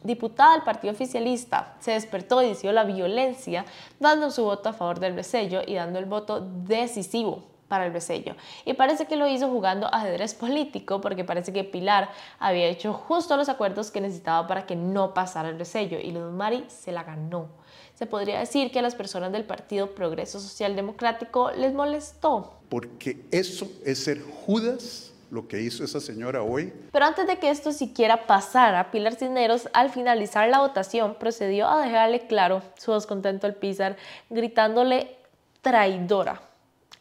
diputada 0.03 0.53
del 0.53 0.63
partido 0.63 0.93
oficialista, 0.93 1.75
se 1.81 1.93
despertó 1.93 2.43
y 2.43 2.49
decidió 2.49 2.73
la 2.73 2.85
violencia, 2.85 3.65
dando 4.01 4.31
su 4.31 4.45
voto 4.45 4.69
a 4.69 4.73
favor 4.73 5.01
del 5.01 5.15
resello 5.15 5.61
y 5.67 5.75
dando 5.75 5.99
el 5.99 6.05
voto 6.05 6.41
decisivo 6.41 7.45
para 7.69 7.87
el 7.87 7.93
resello. 7.93 8.37
Y 8.65 8.75
parece 8.75 9.07
que 9.07 9.17
lo 9.17 9.27
hizo 9.27 9.49
jugando 9.49 9.93
ajedrez 9.93 10.35
político 10.47 11.01
porque 11.01 11.25
parece 11.25 11.53
que 11.53 11.65
Pilar 11.65 12.11
había 12.39 12.67
hecho 12.67 12.93
justo 12.93 13.37
los 13.37 13.49
acuerdos 13.49 13.91
que 13.91 14.01
necesitaba 14.01 14.47
para 14.47 14.67
que 14.67 14.77
no 14.77 15.15
pasara 15.15 15.49
el 15.49 15.59
resello 15.59 15.99
y 15.99 16.11
Luz 16.11 16.33
Mari 16.33 16.65
se 16.69 16.93
la 16.93 17.03
ganó 17.03 17.63
se 18.03 18.07
podría 18.07 18.41
decir 18.41 18.73
que 18.73 18.81
a 18.81 18.83
las 18.83 18.97
personas 18.97 19.31
del 19.31 19.45
Partido 19.45 19.95
Progreso 19.95 20.41
Social 20.41 20.75
Democrático 20.75 21.53
les 21.53 21.73
molestó. 21.73 22.55
Porque 22.69 23.25
eso 23.31 23.71
es 23.85 24.03
ser 24.03 24.21
Judas 24.21 25.12
lo 25.33 25.49
que 25.49 25.63
hizo 25.63 25.83
esa 25.83 25.99
señora 25.99 26.43
hoy. 26.43 26.75
Pero 26.93 27.07
antes 27.07 27.27
de 27.27 27.39
que 27.39 27.49
esto 27.49 27.73
siquiera 27.73 28.27
pasara, 28.27 28.91
Pilar 28.91 29.15
Cisneros 29.15 29.67
al 29.73 29.89
finalizar 29.89 30.47
la 30.51 30.59
votación 30.59 31.15
procedió 31.15 31.69
a 31.71 31.81
dejarle 31.81 32.27
claro 32.27 32.61
su 32.77 32.93
descontento 32.93 33.47
al 33.47 33.55
Pizar, 33.55 33.97
gritándole 34.29 35.17
traidora 35.63 36.43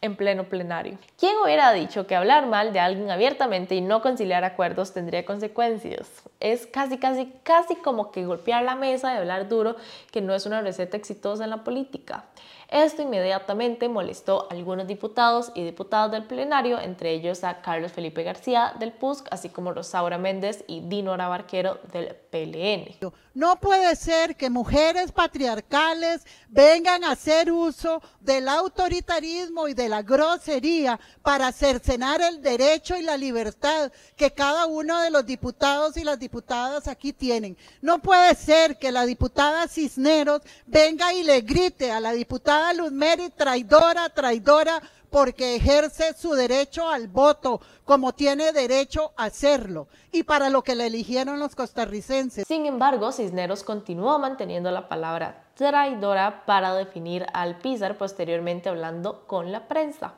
en 0.00 0.16
pleno 0.16 0.44
plenario. 0.44 0.96
¿Quién 1.18 1.34
hubiera 1.44 1.72
dicho 1.74 2.06
que 2.06 2.16
hablar 2.16 2.46
mal 2.46 2.72
de 2.72 2.80
alguien 2.80 3.10
abiertamente 3.10 3.74
y 3.74 3.82
no 3.82 4.00
conciliar 4.00 4.44
acuerdos 4.44 4.94
tendría 4.94 5.26
consecuencias? 5.26 6.08
Es 6.40 6.66
casi, 6.66 6.96
casi, 6.96 7.30
casi 7.42 7.76
como 7.76 8.12
que 8.12 8.24
golpear 8.24 8.64
la 8.64 8.76
mesa 8.76 9.12
y 9.12 9.18
hablar 9.18 9.50
duro, 9.50 9.76
que 10.10 10.22
no 10.22 10.34
es 10.34 10.46
una 10.46 10.62
receta 10.62 10.96
exitosa 10.96 11.44
en 11.44 11.50
la 11.50 11.64
política. 11.64 12.24
Esto 12.72 13.02
inmediatamente 13.02 13.86
molestó 13.90 14.48
a 14.48 14.54
algunos 14.54 14.86
diputados 14.86 15.52
y 15.54 15.62
diputadas 15.62 16.10
del 16.10 16.24
plenario, 16.24 16.80
entre 16.80 17.12
ellos 17.12 17.44
a 17.44 17.60
Carlos 17.60 17.92
Felipe 17.92 18.22
García 18.22 18.72
del 18.78 18.92
PUSC, 18.92 19.28
así 19.30 19.50
como 19.50 19.74
Rosaura 19.74 20.16
Méndez 20.16 20.64
y 20.66 20.80
Dinora 20.80 21.28
Barquero 21.28 21.80
del 21.92 22.16
PLN. 22.30 23.12
No 23.34 23.56
puede 23.56 23.94
ser 23.94 24.36
que 24.36 24.48
mujeres 24.48 25.12
patriarcales 25.12 26.22
vengan 26.48 27.04
a 27.04 27.12
hacer 27.12 27.52
uso 27.52 28.02
del 28.20 28.48
autoritarismo 28.48 29.68
y 29.68 29.74
de 29.74 29.90
la 29.90 30.02
grosería 30.02 30.98
para 31.22 31.52
cercenar 31.52 32.22
el 32.22 32.40
derecho 32.40 32.96
y 32.96 33.02
la 33.02 33.18
libertad 33.18 33.92
que 34.16 34.32
cada 34.32 34.64
uno 34.64 34.98
de 35.00 35.10
los 35.10 35.26
diputados 35.26 35.96
y 35.98 36.04
las 36.04 36.18
diputadas 36.18 36.88
aquí 36.88 37.12
tienen. 37.12 37.56
No 37.82 38.00
puede 38.00 38.34
ser 38.34 38.78
que 38.78 38.92
la 38.92 39.04
diputada 39.04 39.68
Cisneros 39.68 40.40
venga 40.66 41.12
y 41.12 41.22
le 41.22 41.42
grite 41.42 41.90
a 41.90 42.00
la 42.00 42.12
diputada 42.12 42.61
Luz 42.72 42.92
Mary 42.92 43.30
traidora, 43.30 44.08
traidora, 44.10 44.80
porque 45.10 45.56
ejerce 45.56 46.14
su 46.14 46.32
derecho 46.32 46.88
al 46.88 47.08
voto, 47.08 47.60
como 47.84 48.12
tiene 48.14 48.52
derecho 48.52 49.12
a 49.16 49.24
hacerlo, 49.24 49.88
y 50.10 50.22
para 50.22 50.48
lo 50.48 50.62
que 50.62 50.74
le 50.74 50.86
eligieron 50.86 51.38
los 51.38 51.54
costarricenses. 51.54 52.46
Sin 52.48 52.64
embargo, 52.64 53.12
Cisneros 53.12 53.62
continuó 53.62 54.18
manteniendo 54.18 54.70
la 54.70 54.88
palabra 54.88 55.44
traidora 55.54 56.44
para 56.46 56.74
definir 56.74 57.26
al 57.34 57.58
Pizar, 57.58 57.98
posteriormente 57.98 58.70
hablando 58.70 59.26
con 59.26 59.52
la 59.52 59.68
prensa. 59.68 60.14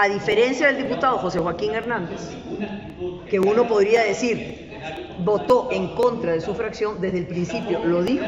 A 0.00 0.08
diferencia 0.08 0.68
del 0.68 0.84
diputado 0.84 1.18
José 1.18 1.40
Joaquín 1.40 1.74
Hernández, 1.74 2.20
que 3.28 3.40
uno 3.40 3.66
podría 3.66 4.04
decir 4.04 4.68
votó 5.24 5.70
en 5.72 5.96
contra 5.96 6.34
de 6.34 6.40
su 6.40 6.54
fracción 6.54 7.00
desde 7.00 7.18
el 7.18 7.26
principio, 7.26 7.84
lo 7.84 8.04
dijo, 8.04 8.24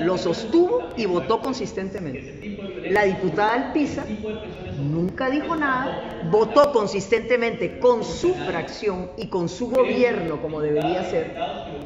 lo 0.00 0.18
sostuvo 0.18 0.80
y 0.96 1.06
votó 1.06 1.38
consistentemente. 1.38 2.88
La 2.90 3.04
diputada 3.04 3.54
Alpiza 3.54 4.04
nunca 4.80 5.30
dijo 5.30 5.54
nada, 5.54 6.26
votó 6.28 6.72
consistentemente 6.72 7.78
con 7.78 8.02
su 8.02 8.34
fracción 8.34 9.12
y 9.16 9.28
con 9.28 9.48
su 9.48 9.70
gobierno 9.70 10.42
como 10.42 10.60
debería 10.60 11.04
ser, 11.04 11.36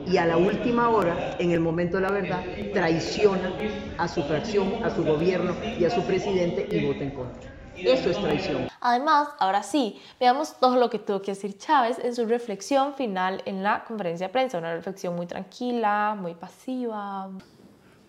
y 0.07 0.16
a 0.16 0.25
la 0.25 0.38
última 0.38 0.88
hora, 0.88 1.37
en 1.38 1.50
el 1.50 1.61
momento 1.61 1.99
de 1.99 2.05
la 2.05 2.11
verdad, 2.11 2.43
traiciona 2.73 3.52
a 3.99 4.09
su 4.09 4.23
fracción, 4.23 4.83
a 4.83 4.88
su 4.88 5.05
gobierno 5.05 5.55
y 5.78 5.85
a 5.85 5.90
su 5.90 6.02
presidente 6.05 6.66
y 6.71 6.87
vota 6.87 7.05
en 7.05 7.11
contra. 7.11 7.55
Eso 7.78 8.11
es 8.11 8.18
traición. 8.18 8.68
Además, 8.80 9.28
ahora 9.38 9.62
sí, 9.62 10.00
veamos 10.18 10.59
todo 10.59 10.76
lo 10.76 10.88
que 10.88 10.99
tuvo 10.99 11.21
que 11.21 11.33
decir 11.33 11.59
Chávez 11.59 11.99
en 12.02 12.14
su 12.14 12.25
reflexión 12.25 12.95
final 12.95 13.42
en 13.45 13.62
la 13.62 13.85
conferencia 13.85 14.28
de 14.28 14.33
prensa. 14.33 14.59
Una 14.59 14.75
reflexión 14.75 15.14
muy 15.14 15.26
tranquila, 15.26 16.16
muy 16.18 16.35
pasiva. 16.35 17.30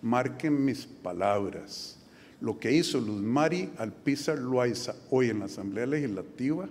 Marquen 0.00 0.64
mis 0.64 0.86
palabras. 0.86 1.98
Lo 2.40 2.58
que 2.58 2.72
hizo 2.72 2.98
Luz 2.98 3.20
Mari 3.20 3.72
Alpizar 3.78 4.38
Loaiza 4.38 4.94
hoy 5.10 5.30
en 5.30 5.40
la 5.40 5.46
Asamblea 5.46 5.86
Legislativa 5.86 6.68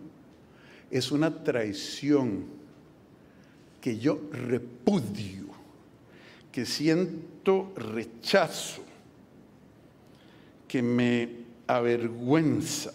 es 0.89 1.12
una 1.12 1.44
traición 1.44 2.46
que 3.82 4.00
yo 4.00 4.20
repudio, 4.32 5.46
que 6.51 6.66
siento 6.66 7.72
rechazo, 7.75 8.82
que 10.68 10.82
me 10.82 11.47
avergüenza, 11.68 12.92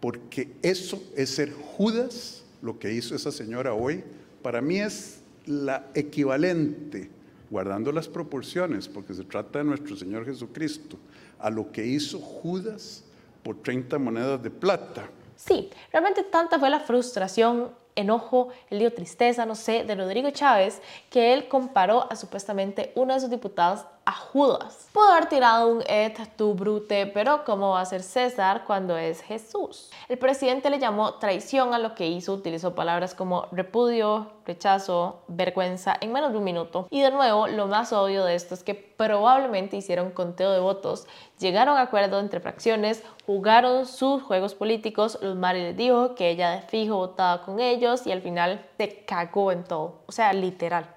porque 0.00 0.56
eso 0.62 1.02
es 1.16 1.30
ser 1.30 1.52
Judas, 1.52 2.44
lo 2.62 2.78
que 2.78 2.92
hizo 2.92 3.14
esa 3.14 3.30
señora 3.30 3.74
hoy, 3.74 4.02
para 4.42 4.60
mí 4.60 4.78
es 4.78 5.20
la 5.46 5.86
equivalente, 5.94 7.10
guardando 7.50 7.92
las 7.92 8.08
proporciones, 8.08 8.88
porque 8.88 9.14
se 9.14 9.24
trata 9.24 9.58
de 9.58 9.64
nuestro 9.64 9.96
Señor 9.96 10.24
Jesucristo, 10.24 10.98
a 11.38 11.50
lo 11.50 11.70
que 11.70 11.86
hizo 11.86 12.18
Judas 12.18 13.04
por 13.42 13.62
30 13.62 13.98
monedas 13.98 14.42
de 14.42 14.50
plata. 14.50 15.08
Sí, 15.36 15.70
realmente 15.92 16.22
tanta 16.22 16.58
fue 16.58 16.70
la 16.70 16.80
frustración 16.80 17.70
enojo, 17.96 18.48
el 18.70 18.78
dio 18.80 18.92
tristeza, 18.92 19.46
no 19.46 19.54
sé, 19.54 19.84
de 19.84 19.94
Rodrigo 19.94 20.30
Chávez, 20.30 20.80
que 21.10 21.32
él 21.32 21.48
comparó 21.48 22.10
a 22.10 22.16
supuestamente 22.16 22.92
uno 22.94 23.14
de 23.14 23.20
sus 23.20 23.30
diputados 23.30 23.84
a 24.06 24.12
Judas. 24.12 24.88
Pudo 24.92 25.10
haber 25.10 25.26
tirado 25.26 25.68
un 25.68 25.82
et 25.86 26.18
tu 26.36 26.54
brute, 26.54 27.06
pero 27.06 27.44
¿cómo 27.44 27.70
va 27.70 27.80
a 27.80 27.84
ser 27.84 28.02
César 28.02 28.64
cuando 28.66 28.96
es 28.96 29.22
Jesús? 29.22 29.90
El 30.08 30.18
presidente 30.18 30.70
le 30.70 30.78
llamó 30.78 31.14
traición 31.14 31.74
a 31.74 31.78
lo 31.78 31.94
que 31.94 32.06
hizo, 32.06 32.34
utilizó 32.34 32.74
palabras 32.74 33.14
como 33.14 33.46
repudio, 33.50 34.30
rechazo, 34.46 35.22
vergüenza 35.28 35.96
en 36.00 36.12
menos 36.12 36.32
de 36.32 36.38
un 36.38 36.44
minuto. 36.44 36.86
Y 36.90 37.00
de 37.00 37.10
nuevo, 37.10 37.46
lo 37.48 37.66
más 37.66 37.92
obvio 37.92 38.24
de 38.24 38.34
esto 38.34 38.54
es 38.54 38.62
que 38.62 38.74
probablemente 38.74 39.76
hicieron 39.76 40.10
conteo 40.10 40.52
de 40.52 40.60
votos, 40.60 41.06
llegaron 41.38 41.76
a 41.76 41.82
acuerdo 41.82 42.20
entre 42.20 42.40
fracciones, 42.40 43.02
jugaron 43.26 43.86
sus 43.86 44.22
juegos 44.22 44.54
políticos, 44.54 45.18
Luz 45.22 45.34
Mari 45.34 45.60
les 45.60 45.76
dijo 45.76 46.14
que 46.14 46.30
ella 46.30 46.50
de 46.50 46.62
fijo 46.62 46.96
votaba 46.96 47.42
con 47.42 47.58
ellos 47.58 48.06
y 48.06 48.12
al 48.12 48.22
final 48.22 48.64
se 48.76 49.04
cagó 49.04 49.50
en 49.50 49.64
todo, 49.64 50.02
o 50.06 50.12
sea, 50.12 50.32
literal. 50.32 50.93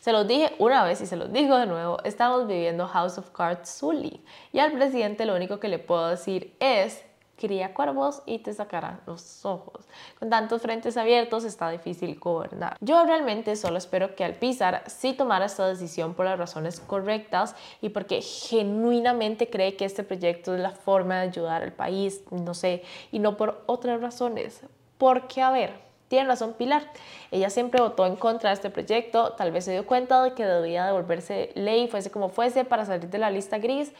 Se 0.00 0.12
los 0.12 0.26
dije 0.26 0.54
una 0.58 0.82
vez 0.82 1.02
y 1.02 1.06
se 1.06 1.14
los 1.16 1.30
digo 1.30 1.58
de 1.58 1.66
nuevo, 1.66 1.98
estamos 2.04 2.46
viviendo 2.46 2.88
House 2.88 3.18
of 3.18 3.30
Cards 3.32 3.78
Zully. 3.78 4.24
Y 4.50 4.58
al 4.58 4.72
presidente 4.72 5.26
lo 5.26 5.36
único 5.36 5.60
que 5.60 5.68
le 5.68 5.78
puedo 5.78 6.08
decir 6.08 6.56
es, 6.58 7.04
cría 7.36 7.74
cuervos 7.74 8.22
y 8.24 8.38
te 8.38 8.54
sacarán 8.54 9.02
los 9.06 9.44
ojos. 9.44 9.86
Con 10.18 10.30
tantos 10.30 10.62
frentes 10.62 10.96
abiertos 10.96 11.44
está 11.44 11.68
difícil 11.68 12.18
gobernar. 12.18 12.78
Yo 12.80 13.04
realmente 13.04 13.56
solo 13.56 13.76
espero 13.76 14.16
que 14.16 14.24
Alpizar 14.24 14.84
sí 14.86 15.12
tomara 15.12 15.44
esta 15.44 15.68
decisión 15.68 16.14
por 16.14 16.24
las 16.24 16.38
razones 16.38 16.80
correctas 16.80 17.54
y 17.82 17.90
porque 17.90 18.22
genuinamente 18.22 19.50
cree 19.50 19.76
que 19.76 19.84
este 19.84 20.02
proyecto 20.02 20.54
es 20.54 20.62
la 20.62 20.70
forma 20.70 21.16
de 21.16 21.28
ayudar 21.28 21.62
al 21.62 21.74
país, 21.74 22.24
no 22.30 22.54
sé, 22.54 22.84
y 23.12 23.18
no 23.18 23.36
por 23.36 23.64
otras 23.66 24.00
razones. 24.00 24.62
Porque, 24.96 25.42
a 25.42 25.50
ver, 25.50 25.89
tiene 26.10 26.26
razón 26.26 26.54
Pilar. 26.54 26.82
Ella 27.30 27.50
siempre 27.50 27.80
votó 27.80 28.04
en 28.04 28.16
contra 28.16 28.50
de 28.50 28.54
este 28.54 28.68
proyecto, 28.68 29.34
tal 29.34 29.52
vez 29.52 29.64
se 29.64 29.70
dio 29.70 29.86
cuenta 29.86 30.24
de 30.24 30.34
que 30.34 30.44
debía 30.44 30.84
devolverse 30.86 31.52
ley, 31.54 31.86
fuese 31.86 32.10
como 32.10 32.28
fuese, 32.28 32.64
para 32.64 32.84
salir 32.84 33.08
de 33.08 33.18
la 33.18 33.30
lista 33.30 33.58
gris, 33.58 33.92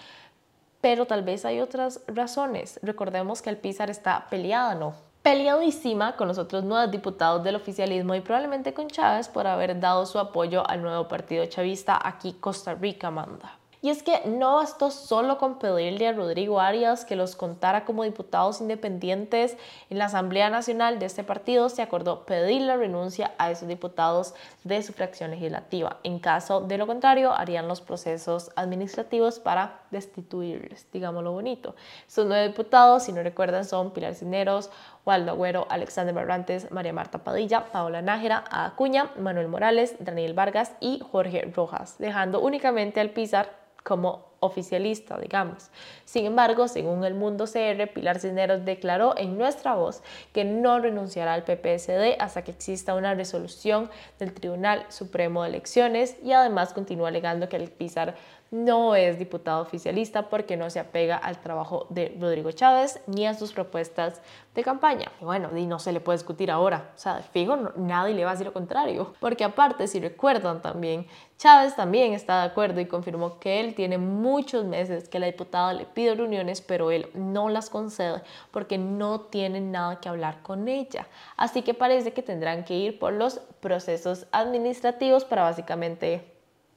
pero 0.80 1.06
tal 1.06 1.22
vez 1.22 1.44
hay 1.44 1.60
otras 1.60 2.00
razones. 2.08 2.80
Recordemos 2.82 3.42
que 3.42 3.50
el 3.50 3.58
Pizar 3.58 3.90
está 3.90 4.26
peleada, 4.28 4.74
¿no? 4.74 4.94
Peleadísima 5.22 6.16
con 6.16 6.26
los 6.26 6.38
otros 6.38 6.64
nuevos 6.64 6.90
diputados 6.90 7.44
del 7.44 7.54
oficialismo 7.54 8.16
y 8.16 8.20
probablemente 8.20 8.74
con 8.74 8.88
Chávez 8.88 9.28
por 9.28 9.46
haber 9.46 9.78
dado 9.78 10.04
su 10.04 10.18
apoyo 10.18 10.68
al 10.68 10.82
nuevo 10.82 11.06
partido 11.06 11.46
chavista 11.46 11.96
aquí 12.02 12.32
Costa 12.40 12.74
Rica 12.74 13.12
manda. 13.12 13.59
Y 13.82 13.88
es 13.88 14.02
que 14.02 14.20
no 14.26 14.56
bastó 14.56 14.90
solo 14.90 15.38
con 15.38 15.58
pedirle 15.58 16.06
a 16.06 16.12
Rodrigo 16.12 16.60
Arias 16.60 17.06
que 17.06 17.16
los 17.16 17.34
contara 17.34 17.87
como 17.87 18.04
diputados 18.04 18.60
independientes 18.60 19.56
en 19.88 19.96
la 19.96 20.04
Asamblea 20.04 20.50
Nacional 20.50 20.99
de 20.99 21.06
este 21.06 21.25
partido, 21.25 21.70
se 21.70 21.80
acordó 21.80 22.26
pedir 22.26 22.60
la 22.60 22.76
renuncia 22.76 23.32
a 23.38 23.50
esos 23.50 23.68
diputados 23.68 24.34
de 24.64 24.82
su 24.82 24.92
fracción 24.92 25.30
legislativa. 25.30 25.96
En 26.02 26.18
caso 26.18 26.60
de 26.60 26.76
lo 26.76 26.87
contrario, 26.87 27.32
harían 27.32 27.68
los 27.68 27.80
procesos 27.80 28.50
administrativos 28.54 29.38
para 29.38 29.80
destituirles, 29.90 30.86
digámoslo 30.93 31.32
bonito. 31.32 31.75
Estos 32.06 32.26
nueve 32.26 32.49
diputados, 32.49 33.04
si 33.04 33.12
no 33.12 33.23
recuerdan, 33.23 33.64
son 33.64 33.93
Pilar 33.93 34.14
Cineros, 34.14 34.71
Waldo 35.06 35.32
Agüero, 35.32 35.66
Alexander 35.71 36.14
Barrantes, 36.14 36.71
María 36.71 36.93
Marta 36.93 37.25
Padilla, 37.25 37.64
Paola 37.73 38.02
Nájera, 38.02 38.45
Acuña, 38.50 39.10
Manuel 39.19 39.49
Morales, 39.49 39.97
Daniel 40.00 40.34
Vargas 40.34 40.73
y 40.80 41.02
Jorge 41.10 41.50
Rojas, 41.54 41.97
dejando 41.99 42.40
únicamente 42.40 43.00
al 43.00 43.10
Pizar 43.10 43.58
como 43.82 44.30
oficialista, 44.40 45.19
digamos. 45.19 45.71
Sin 46.04 46.25
embargo, 46.26 46.66
según 46.66 47.04
el 47.04 47.14
Mundo 47.14 47.45
CR, 47.45 47.86
Pilar 47.93 48.19
Cisneros 48.19 48.64
declaró 48.64 49.14
en 49.16 49.38
nuestra 49.38 49.75
voz 49.75 50.02
que 50.32 50.45
no 50.45 50.80
renunciará 50.80 51.34
al 51.34 51.45
PPSD 51.45 52.16
hasta 52.19 52.43
que 52.43 52.50
exista 52.50 52.95
una 52.95 53.14
resolución 53.14 53.90
del 54.19 54.32
Tribunal 54.32 54.86
Supremo 54.88 55.43
de 55.43 55.50
Elecciones 55.50 56.16
y 56.23 56.32
además 56.32 56.73
continúa 56.73 57.08
alegando 57.08 57.49
que 57.49 57.56
el 57.56 57.71
Pizar 57.71 58.16
no 58.50 58.97
es 58.97 59.19
diputado 59.19 59.63
oficialista 59.63 60.28
porque 60.28 60.56
no 60.56 60.71
se 60.71 60.80
apega 60.80 61.17
al 61.17 61.41
trabajo 61.41 61.86
de 61.89 62.17
Rodrigo 62.21 62.50
Chávez 62.50 63.00
ni 63.06 63.26
a 63.26 63.34
sus 63.34 63.52
propuestas 63.52 64.21
de 64.54 64.65
campaña. 64.65 65.13
Y 65.21 65.25
bueno, 65.25 65.56
y 65.56 65.67
no 65.67 65.78
se 65.78 65.93
le 65.93 66.00
puede 66.00 66.19
discutir 66.19 66.50
ahora. 66.50 66.91
O 66.95 66.99
sea, 66.99 67.17
de 67.17 67.23
fijo, 67.23 67.56
nadie 67.76 68.15
le 68.15 68.25
va 68.25 68.30
a 68.30 68.34
decir 68.34 68.47
lo 68.47 68.52
contrario. 68.52 69.15
Porque 69.21 69.45
aparte, 69.45 69.86
si 69.86 70.00
recuerdan 70.00 70.60
también, 70.63 71.06
Chávez 71.39 71.76
también 71.76 72.13
está 72.13 72.41
de 72.41 72.49
acuerdo 72.49 72.80
y 72.80 72.86
confirmó 72.86 73.39
que 73.39 73.60
él 73.60 73.75
tiene 73.75 73.99
muchos 73.99 74.65
meses 74.65 75.08
que 75.08 75.21
la 75.21 75.26
diputada 75.26 75.73
le 75.73 75.86
pide 75.86 76.17
reuniones, 76.17 76.60
pero 76.60 76.91
él 76.91 77.08
no 77.15 77.49
las 77.49 77.71
concede 77.71 78.23
porque 78.50 78.78
no 78.78 79.21
tiene 79.21 79.60
nada 79.60 80.00
que 80.00 80.08
hablar 80.08 80.43
con 80.43 80.67
ella. 80.67 81.06
Así 81.36 81.63
que 81.63 81.73
parece 81.73 82.13
que 82.13 82.23
tendrán 82.23 82.65
que 82.65 82.75
ir 82.75 82.99
por 82.99 83.13
los 83.13 83.39
procesos 83.60 84.26
administrativos 84.32 85.25
para 85.25 85.43
básicamente 85.43 86.29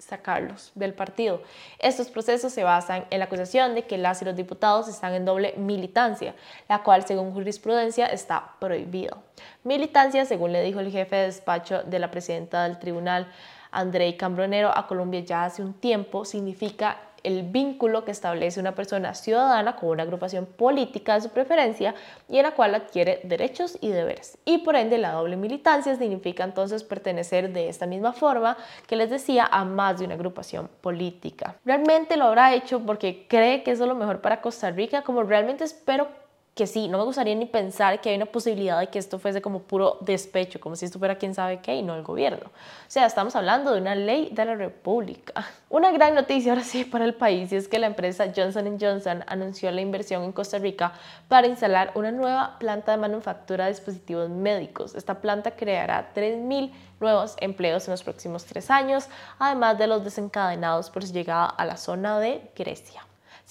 sacarlos 0.03 0.71
del 0.75 0.93
partido. 0.93 1.41
Estos 1.79 2.09
procesos 2.09 2.53
se 2.53 2.63
basan 2.63 3.05
en 3.09 3.19
la 3.19 3.25
acusación 3.25 3.75
de 3.75 3.83
que 3.83 3.97
las 3.97 4.21
y 4.21 4.25
los 4.25 4.35
diputados 4.35 4.87
están 4.87 5.13
en 5.13 5.25
doble 5.25 5.53
militancia, 5.57 6.35
la 6.69 6.83
cual 6.83 7.05
según 7.05 7.33
jurisprudencia 7.33 8.05
está 8.05 8.53
prohibido. 8.59 9.23
Militancia, 9.63 10.25
según 10.25 10.51
le 10.51 10.63
dijo 10.63 10.79
el 10.79 10.91
jefe 10.91 11.15
de 11.15 11.25
despacho 11.25 11.83
de 11.83 11.99
la 11.99 12.11
presidenta 12.11 12.63
del 12.63 12.79
tribunal, 12.79 13.31
Andrei 13.71 14.15
Cambronero, 14.15 14.71
a 14.75 14.87
Colombia 14.87 15.21
ya 15.21 15.45
hace 15.45 15.63
un 15.63 15.73
tiempo, 15.73 16.25
significa 16.25 16.97
el 17.23 17.43
vínculo 17.43 18.05
que 18.05 18.11
establece 18.11 18.59
una 18.59 18.75
persona 18.75 19.13
ciudadana 19.13 19.75
con 19.75 19.89
una 19.89 20.03
agrupación 20.03 20.45
política 20.45 21.15
de 21.15 21.21
su 21.21 21.29
preferencia 21.29 21.95
y 22.29 22.37
en 22.37 22.43
la 22.43 22.51
cual 22.51 22.75
adquiere 22.75 23.21
derechos 23.23 23.77
y 23.81 23.89
deberes. 23.89 24.37
Y 24.45 24.59
por 24.59 24.75
ende 24.75 24.97
la 24.97 25.13
doble 25.13 25.37
militancia 25.37 25.95
significa 25.95 26.43
entonces 26.43 26.83
pertenecer 26.83 27.51
de 27.51 27.69
esta 27.69 27.85
misma 27.85 28.13
forma 28.13 28.57
que 28.87 28.95
les 28.95 29.09
decía 29.09 29.47
a 29.51 29.65
más 29.65 29.99
de 29.99 30.05
una 30.05 30.15
agrupación 30.15 30.69
política. 30.81 31.55
Realmente 31.65 32.17
lo 32.17 32.25
habrá 32.25 32.53
hecho 32.53 32.79
porque 32.81 33.25
cree 33.27 33.63
que 33.63 33.71
eso 33.71 33.83
es 33.83 33.89
lo 33.89 33.95
mejor 33.95 34.21
para 34.21 34.41
Costa 34.41 34.71
Rica, 34.71 35.03
como 35.03 35.23
realmente 35.23 35.63
espero 35.63 36.22
que 36.55 36.67
sí, 36.67 36.87
no 36.87 36.99
me 36.99 37.03
gustaría 37.03 37.33
ni 37.33 37.47
pensar 37.47 37.99
que 37.99 38.09
hay 38.09 38.15
una 38.15 38.27
posibilidad 38.27 38.79
de 38.79 38.87
que 38.87 38.99
esto 38.99 39.17
fuese 39.17 39.41
como 39.41 39.63
puro 39.63 39.97
despecho, 40.01 40.59
como 40.59 40.75
si 40.75 40.85
esto 40.85 40.99
fuera 40.99 41.17
quién 41.17 41.33
sabe 41.33 41.61
qué 41.61 41.75
y 41.75 41.81
no 41.81 41.95
el 41.95 42.03
gobierno. 42.03 42.45
O 42.45 42.89
sea, 42.89 43.07
estamos 43.07 43.35
hablando 43.35 43.73
de 43.73 43.81
una 43.81 43.95
ley 43.95 44.29
de 44.31 44.45
la 44.45 44.53
República. 44.53 45.33
Una 45.69 45.91
gran 45.91 46.13
noticia 46.13 46.51
ahora 46.51 46.63
sí 46.63 46.85
para 46.85 47.05
el 47.05 47.15
país 47.15 47.51
y 47.51 47.55
es 47.55 47.67
que 47.67 47.79
la 47.79 47.87
empresa 47.87 48.31
Johnson 48.35 48.77
Johnson 48.79 49.23
anunció 49.25 49.71
la 49.71 49.81
inversión 49.81 50.23
en 50.23 50.31
Costa 50.31 50.59
Rica 50.59 50.93
para 51.27 51.47
instalar 51.47 51.91
una 51.95 52.11
nueva 52.11 52.59
planta 52.59 52.91
de 52.91 52.99
manufactura 52.99 53.65
de 53.65 53.71
dispositivos 53.71 54.29
médicos. 54.29 54.93
Esta 54.93 55.19
planta 55.19 55.55
creará 55.55 56.11
3.000 56.13 56.71
nuevos 56.99 57.35
empleos 57.39 57.87
en 57.87 57.91
los 57.93 58.03
próximos 58.03 58.45
tres 58.45 58.69
años, 58.69 59.07
además 59.39 59.79
de 59.79 59.87
los 59.87 60.03
desencadenados 60.03 60.91
por 60.91 61.03
su 61.03 61.11
llegada 61.11 61.47
a 61.47 61.65
la 61.65 61.77
zona 61.77 62.19
de 62.19 62.51
Grecia. 62.55 63.03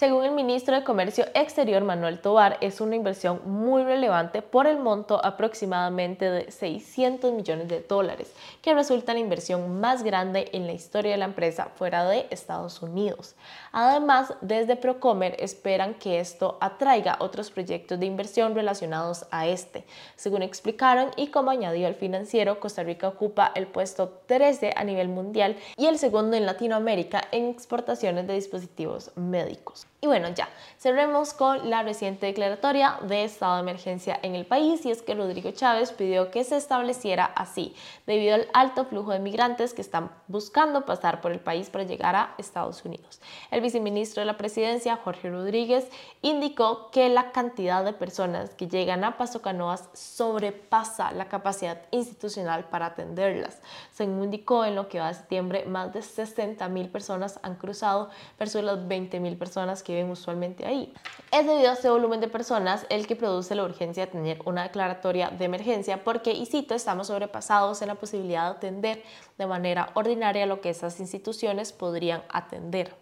Según 0.02 0.24
el 0.24 0.32
ministro 0.32 0.74
de 0.74 0.82
Comercio 0.82 1.26
Exterior 1.32 1.84
Manuel 1.84 2.18
Tobar, 2.18 2.58
es 2.60 2.80
una 2.80 2.96
inversión 2.96 3.40
muy 3.44 3.84
relevante 3.84 4.42
por 4.42 4.66
el 4.66 4.80
monto 4.80 5.24
aproximadamente 5.24 6.28
de 6.28 6.50
600 6.50 7.32
millones 7.32 7.68
de 7.68 7.82
dólares, 7.82 8.32
que 8.62 8.74
resulta 8.74 9.14
la 9.14 9.20
inversión 9.20 9.78
más 9.78 10.02
grande 10.02 10.50
en 10.54 10.66
la 10.66 10.72
historia 10.72 11.12
de 11.12 11.18
la 11.18 11.26
empresa 11.26 11.66
fuera 11.76 12.04
de 12.04 12.26
Estados 12.30 12.82
Unidos. 12.82 13.36
Además, 13.70 14.34
desde 14.40 14.74
Procomer 14.74 15.36
esperan 15.38 15.94
que 15.94 16.18
esto 16.18 16.58
atraiga 16.60 17.18
otros 17.20 17.52
proyectos 17.52 18.00
de 18.00 18.06
inversión 18.06 18.56
relacionados 18.56 19.26
a 19.30 19.46
este. 19.46 19.84
Según 20.16 20.42
explicaron 20.42 21.12
y 21.16 21.28
como 21.28 21.52
añadió 21.52 21.86
el 21.86 21.94
financiero, 21.94 22.58
Costa 22.58 22.82
Rica 22.82 23.06
ocupa 23.06 23.52
el 23.54 23.68
puesto 23.68 24.08
13 24.26 24.72
a 24.74 24.82
nivel 24.82 25.06
mundial 25.06 25.56
y 25.76 25.86
el 25.86 25.96
segundo 25.96 26.36
en 26.36 26.44
Latinoamérica 26.44 27.22
en 27.30 27.50
exportaciones 27.50 28.26
de 28.26 28.34
dispositivos 28.34 29.12
médicos. 29.14 29.86
Y 30.04 30.08
bueno, 30.08 30.30
ya, 30.30 30.48
cerremos 30.78 31.32
con 31.32 31.70
la 31.70 31.84
reciente 31.84 32.26
declaratoria 32.26 32.98
de 33.02 33.22
estado 33.22 33.54
de 33.54 33.60
emergencia 33.60 34.18
en 34.24 34.34
el 34.34 34.44
país 34.44 34.84
y 34.84 34.90
es 34.90 35.00
que 35.00 35.14
Rodrigo 35.14 35.52
Chávez 35.52 35.92
pidió 35.92 36.32
que 36.32 36.42
se 36.42 36.56
estableciera 36.56 37.24
así, 37.24 37.76
debido 38.04 38.34
al 38.34 38.48
alto 38.52 38.84
flujo 38.84 39.12
de 39.12 39.20
migrantes 39.20 39.74
que 39.74 39.80
están 39.80 40.10
buscando 40.26 40.84
pasar 40.86 41.20
por 41.20 41.30
el 41.30 41.38
país 41.38 41.70
para 41.70 41.84
llegar 41.84 42.16
a 42.16 42.34
Estados 42.36 42.84
Unidos. 42.84 43.20
El 43.52 43.60
viceministro 43.60 44.22
de 44.22 44.26
la 44.26 44.36
presidencia, 44.36 44.96
Jorge 44.96 45.30
Rodríguez, 45.30 45.86
indicó 46.20 46.90
que 46.90 47.08
la 47.08 47.30
cantidad 47.30 47.84
de 47.84 47.92
personas 47.92 48.56
que 48.56 48.66
llegan 48.66 49.04
a 49.04 49.16
Paso 49.16 49.40
Canoas 49.40 49.88
sobrepasa 49.92 51.12
la 51.12 51.28
capacidad 51.28 51.80
institucional 51.92 52.64
para 52.64 52.86
atenderlas. 52.86 53.62
Según 53.92 54.24
indicó, 54.24 54.64
en 54.64 54.74
lo 54.74 54.88
que 54.88 54.98
va 54.98 55.06
de 55.06 55.14
septiembre, 55.14 55.64
más 55.66 55.92
de 55.92 56.02
60 56.02 56.68
mil 56.70 56.88
personas 56.88 57.38
han 57.44 57.54
cruzado 57.54 58.10
versus 58.36 58.64
las 58.64 58.88
20 58.88 59.20
mil 59.20 59.36
personas 59.36 59.84
que 59.84 59.91
usualmente 60.10 60.66
ahí. 60.66 60.92
Es 61.30 61.46
debido 61.46 61.70
a 61.70 61.74
este 61.74 61.90
volumen 61.90 62.20
de 62.20 62.28
personas 62.28 62.86
el 62.88 63.06
que 63.06 63.16
produce 63.16 63.54
la 63.54 63.64
urgencia 63.64 64.06
de 64.06 64.12
tener 64.12 64.38
una 64.44 64.64
declaratoria 64.64 65.30
de 65.30 65.44
emergencia 65.44 66.04
porque, 66.04 66.32
y 66.32 66.46
cito, 66.46 66.74
estamos 66.74 67.08
sobrepasados 67.08 67.82
en 67.82 67.88
la 67.88 67.94
posibilidad 67.94 68.44
de 68.44 68.56
atender 68.56 69.02
de 69.38 69.46
manera 69.46 69.90
ordinaria 69.94 70.46
lo 70.46 70.60
que 70.60 70.70
esas 70.70 71.00
instituciones 71.00 71.72
podrían 71.72 72.22
atender. 72.28 73.01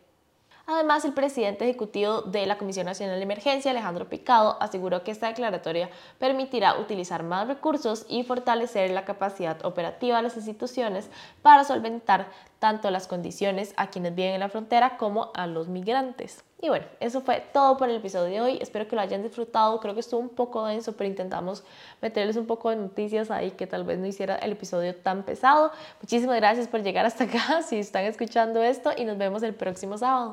Además, 0.72 1.04
el 1.04 1.14
presidente 1.14 1.64
ejecutivo 1.64 2.22
de 2.22 2.46
la 2.46 2.56
Comisión 2.56 2.87
Nacional 2.87 3.16
de 3.16 3.24
Emergencia, 3.24 3.72
Alejandro 3.72 4.09
Picado, 4.09 4.56
aseguró 4.61 5.02
que 5.02 5.11
esta 5.11 5.26
declaratoria 5.26 5.90
permitirá 6.20 6.78
utilizar 6.78 7.24
más 7.24 7.48
recursos 7.48 8.06
y 8.09 8.22
fortalecer 8.22 8.92
la 8.92 9.04
capacidad 9.04 9.64
operativa 9.64 10.18
de 10.18 10.22
las 10.22 10.37
instituciones 10.37 11.11
para 11.42 11.64
solventar 11.64 12.28
tanto 12.61 12.88
las 12.92 13.09
condiciones 13.09 13.74
a 13.76 13.88
quienes 13.88 14.14
viven 14.14 14.35
en 14.35 14.40
la 14.40 14.48
frontera 14.48 14.96
como 14.96 15.33
a 15.35 15.48
los 15.48 15.66
migrantes. 15.66 16.44
Y 16.62 16.68
bueno, 16.68 16.85
eso 17.00 17.22
fue 17.22 17.42
todo 17.52 17.78
por 17.78 17.88
el 17.88 17.96
episodio 17.96 18.30
de 18.30 18.40
hoy. 18.42 18.59
Espero 18.61 18.87
que 18.87 18.94
lo 18.94 19.00
hayan 19.00 19.22
disfrutado. 19.22 19.80
Creo 19.80 19.94
que 19.94 20.00
estuvo 20.00 20.20
un 20.20 20.28
poco 20.28 20.66
denso, 20.66 20.92
pero 20.92 21.09
intentamos 21.09 21.64
meterles 22.02 22.37
un 22.37 22.46
poco 22.46 22.68
de 22.68 22.76
noticias 22.76 23.30
ahí 23.30 23.52
que 23.52 23.66
tal 23.66 23.85
vez 23.85 23.98
no 23.98 24.06
hiciera 24.06 24.37
el 24.37 24.52
episodio 24.52 24.94
tan 24.94 25.22
pesado. 25.22 25.72
Muchísimas 26.02 26.37
gracias 26.37 26.68
por 26.68 26.83
llegar 26.83 27.06
hasta 27.06 27.24
acá 27.24 27.62
si 27.66 27.78
están 27.78 28.04
escuchando 28.04 28.62
esto 28.62 28.90
y 28.94 29.06
nos 29.06 29.16
vemos 29.16 29.42
el 29.42 29.54
próximo 29.54 29.96
sábado. 29.96 30.28